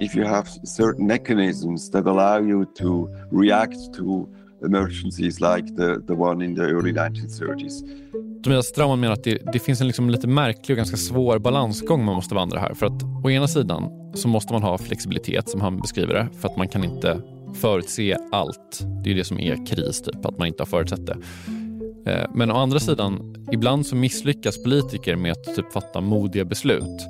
if 0.00 0.16
you 0.16 0.26
have 0.26 0.48
certain 0.64 1.06
mechanisms 1.06 1.90
that 1.90 2.06
allow 2.06 2.42
you 2.42 2.64
to 2.64 3.08
react 3.30 3.94
to 3.96 4.28
emergencies 4.64 5.40
like 5.40 5.76
the, 5.76 6.02
the 6.06 6.14
one 6.14 6.44
in 6.44 6.54
the 6.54 6.62
early 6.62 6.92
1930s. 6.92 7.82
Tobias 8.42 8.66
Strauman 8.66 9.00
menar 9.00 9.12
att 9.14 9.24
det, 9.24 9.52
det, 9.52 9.58
finns 9.58 9.80
en 9.80 9.86
liksom 9.86 10.10
lite 10.10 10.26
märklig 10.26 10.74
och 10.74 10.76
ganska 10.76 10.96
svår 10.96 11.38
balansgång 11.38 12.04
man 12.04 12.14
måste 12.14 12.34
vandra 12.34 12.60
här. 12.60 12.74
För 12.74 12.86
att 12.86 13.02
å 13.24 13.30
ena 13.30 13.48
sidan 13.48 14.12
så 14.14 14.28
måste 14.28 14.52
man 14.52 14.62
ha 14.62 14.78
flexibilitet 14.78 15.48
som 15.48 15.60
han 15.60 15.80
beskriver 15.80 16.14
det 16.14 16.28
för 16.40 16.48
att 16.48 16.56
man 16.56 16.68
kan 16.68 16.84
inte 16.84 17.20
förutse 17.54 18.16
allt. 18.32 18.80
Det 19.04 19.10
är 19.10 19.14
det 19.14 19.24
som 19.24 19.40
är 19.40 19.66
kris, 19.66 20.02
typ, 20.02 20.26
att 20.26 20.38
man 20.38 20.48
inte 20.48 20.62
har 20.62 20.66
förutsett 20.66 21.06
det. 21.06 21.16
Eh, 22.06 22.30
men 22.34 22.50
å 22.50 22.56
andra 22.56 22.80
sidan, 22.80 23.34
ibland 23.52 23.86
så 23.86 23.96
misslyckas 23.96 24.62
politiker 24.62 25.16
med 25.16 25.32
att 25.32 25.56
typ 25.56 25.72
fatta 25.72 26.00
modiga 26.00 26.44
beslut. 26.44 27.06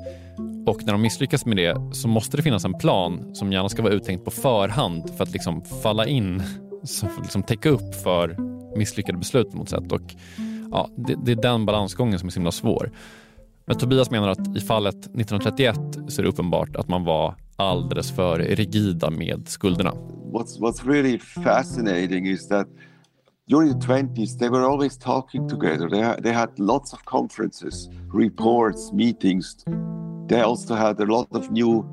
Och 0.65 0.85
när 0.85 0.93
de 0.93 1.01
misslyckas 1.01 1.45
med 1.45 1.57
det 1.57 1.81
så 1.91 2.07
måste 2.07 2.37
det 2.37 2.43
finnas 2.43 2.65
en 2.65 2.73
plan 2.73 3.35
som 3.35 3.51
gärna 3.51 3.69
ska 3.69 3.81
vara 3.81 3.93
uttänkt 3.93 4.25
på 4.25 4.31
förhand 4.31 5.09
för 5.17 5.23
att 5.23 5.31
liksom 5.31 5.61
falla 5.61 6.07
in, 6.07 6.43
så 6.83 7.05
att 7.05 7.17
liksom 7.21 7.43
täcka 7.43 7.69
upp 7.69 7.95
för 8.03 8.37
misslyckade 8.77 9.17
beslut 9.17 9.51
på 9.51 9.57
något 9.57 9.69
sätt. 9.69 9.91
Och, 9.91 10.15
ja, 10.71 10.89
det, 10.95 11.15
det, 11.25 11.31
är 11.31 11.35
den 11.35 11.65
balansgången 11.65 12.19
som 12.19 12.27
är 12.27 12.31
så 12.31 12.39
himla 12.39 12.51
svår. 12.51 12.91
Men 13.65 13.77
Tobias 13.77 14.11
menar 14.11 14.29
att 14.29 14.57
i 14.57 14.59
fallet 14.59 14.95
1931 14.95 15.75
så 16.07 16.21
är 16.21 16.23
det 16.23 16.29
uppenbart 16.29 16.75
att 16.75 16.87
man 16.87 17.03
var 17.03 17.35
alldeles 17.55 18.11
för 18.11 18.39
rigida 18.39 19.09
med 19.09 19.47
skulderna. 19.47 19.91
What's, 20.33 20.59
what's 20.59 20.87
really 20.87 21.19
fascinating 21.19 22.27
is 22.27 22.47
that 22.47 22.67
during 23.47 23.79
the 23.79 23.87
20s 23.87 24.39
they 24.39 24.49
were 24.49 24.65
always 24.65 24.97
talking 24.97 25.49
together. 25.49 25.89
They, 25.89 26.23
they 26.23 26.33
had 26.33 26.49
lots 26.59 26.93
of 26.93 26.99
conferences, 27.05 27.89
reports, 28.13 28.93
meetings 28.93 29.65
they 30.27 30.41
also 30.41 30.75
had 30.75 30.99
a 30.99 31.05
lot 31.05 31.27
of 31.31 31.51
new 31.51 31.87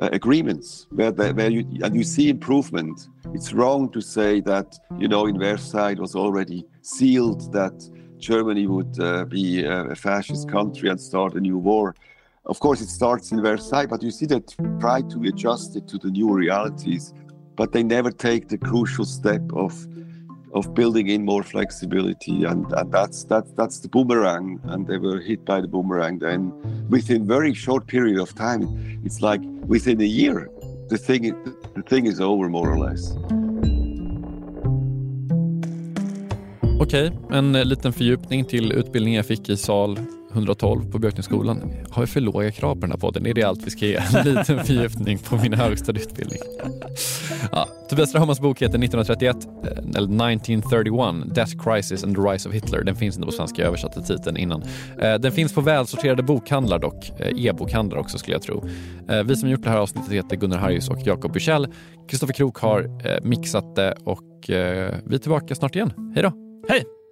uh, 0.00 0.08
agreements 0.12 0.86
where, 0.90 1.12
they, 1.12 1.32
where 1.32 1.50
you 1.50 1.64
and 1.82 1.94
you 1.94 2.02
see 2.02 2.28
improvement. 2.28 3.08
It's 3.32 3.52
wrong 3.52 3.90
to 3.92 4.00
say 4.00 4.40
that 4.40 4.78
you 4.98 5.08
know 5.08 5.26
in 5.26 5.38
Versailles 5.38 5.94
was 5.94 6.14
already 6.14 6.66
sealed 6.82 7.52
that 7.52 7.76
Germany 8.18 8.66
would 8.66 8.98
uh, 8.98 9.24
be 9.24 9.64
a 9.64 9.94
fascist 9.94 10.48
country 10.48 10.88
and 10.88 11.00
start 11.00 11.34
a 11.34 11.40
new 11.40 11.58
war. 11.58 11.94
Of 12.46 12.60
course, 12.60 12.80
it 12.80 12.88
starts 12.88 13.32
in 13.32 13.42
Versailles, 13.42 13.86
but 13.86 14.02
you 14.02 14.10
see 14.10 14.26
that 14.26 14.54
try 14.80 15.02
to 15.02 15.22
adjust 15.24 15.76
it 15.76 15.88
to 15.88 15.98
the 15.98 16.10
new 16.10 16.32
realities, 16.32 17.14
but 17.56 17.72
they 17.72 17.82
never 17.82 18.10
take 18.10 18.48
the 18.48 18.58
crucial 18.58 19.04
step 19.04 19.42
of 19.52 19.72
of 20.54 20.72
building 20.74 21.08
in 21.08 21.24
more 21.24 21.42
flexibility, 21.42 22.44
and, 22.44 22.72
and 22.72 22.92
that's 22.92 23.24
that's 23.24 23.50
that's 23.52 23.80
the 23.80 23.88
boomerang, 23.88 24.60
and 24.64 24.86
they 24.86 24.98
were 24.98 25.20
hit 25.20 25.44
by 25.44 25.60
the 25.60 25.68
boomerang. 25.68 26.18
Then 26.18 26.52
within 26.88 27.26
very 27.26 27.54
short 27.54 27.86
period 27.86 28.20
of 28.20 28.34
time, 28.34 28.62
it's 29.04 29.20
like 29.20 29.42
within 29.66 30.00
a 30.00 30.10
year, 30.20 30.48
the 30.88 30.98
thing 30.98 31.22
the 31.74 31.82
thing 31.82 32.06
is 32.06 32.20
over 32.20 32.48
more 32.48 32.70
or 32.70 32.78
less. 32.78 33.16
Okej, 36.80 37.08
okay, 37.08 37.36
en 37.38 37.54
eh, 37.54 37.64
liten 37.64 37.92
fördjupning 37.92 38.44
till 38.44 38.72
utbildningen 38.72 39.16
jag 39.16 39.26
fick 39.26 39.48
i 39.48 39.56
sal 39.56 39.98
112 40.34 40.90
på 40.90 40.98
Björknässkolan. 40.98 41.72
Har 41.90 42.02
vi 42.02 42.06
för 42.06 42.20
låga 42.20 42.50
krav 42.50 42.74
på 42.74 42.80
den 42.80 42.90
här 42.90 42.98
podden? 42.98 43.26
Är 43.26 43.34
det 43.34 43.42
allt 43.42 43.66
vi 43.66 43.70
ska 43.70 43.86
ge? 43.86 43.96
En 43.96 44.24
liten 44.24 44.64
fördjupning 44.64 45.18
på 45.18 45.36
min 45.36 45.52
högstadieutbildning. 45.52 46.38
Ja, 47.52 47.68
Tobias 47.90 48.14
Rahammars 48.14 48.40
bok 48.40 48.62
heter 48.62 48.78
1931, 48.78 49.36
eh, 49.62 49.70
eller 49.96 50.30
1931, 50.30 51.34
Death 51.34 51.52
Crisis 51.64 52.04
and 52.04 52.16
the 52.16 52.22
Rise 52.22 52.48
of 52.48 52.54
Hitler. 52.54 52.84
Den 52.84 52.96
finns 52.96 53.16
inte 53.16 53.26
på 53.26 53.32
svenska, 53.32 53.62
jag 53.62 53.68
översatte 53.68 54.02
titeln 54.02 54.36
innan. 54.36 54.62
Eh, 54.98 55.14
den 55.14 55.32
finns 55.32 55.54
på 55.54 55.60
välsorterade 55.60 56.22
bokhandlar 56.22 56.78
dock, 56.78 57.12
eh, 57.20 57.46
e-bokhandlar 57.46 57.98
också 57.98 58.18
skulle 58.18 58.34
jag 58.34 58.42
tro. 58.42 58.64
Vi 59.24 59.36
som 59.36 59.48
gjort 59.48 59.62
det 59.62 59.70
här 59.70 59.78
avsnittet 59.78 60.12
heter 60.12 60.36
Gunnar 60.36 60.58
Harjus 60.58 60.88
och 60.88 60.98
Jakob 61.04 61.32
Bursell. 61.32 61.66
Kristoffer 62.08 62.34
Krook 62.34 62.58
har 62.58 62.90
mixat 63.26 63.76
det 63.76 63.94
och 64.04 64.44
vi 64.48 65.14
är 65.14 65.18
tillbaka 65.18 65.54
snart 65.54 65.76
igen. 65.76 65.92
Hej 66.14 66.22
då! 66.22 66.32
Hej! 66.68 67.03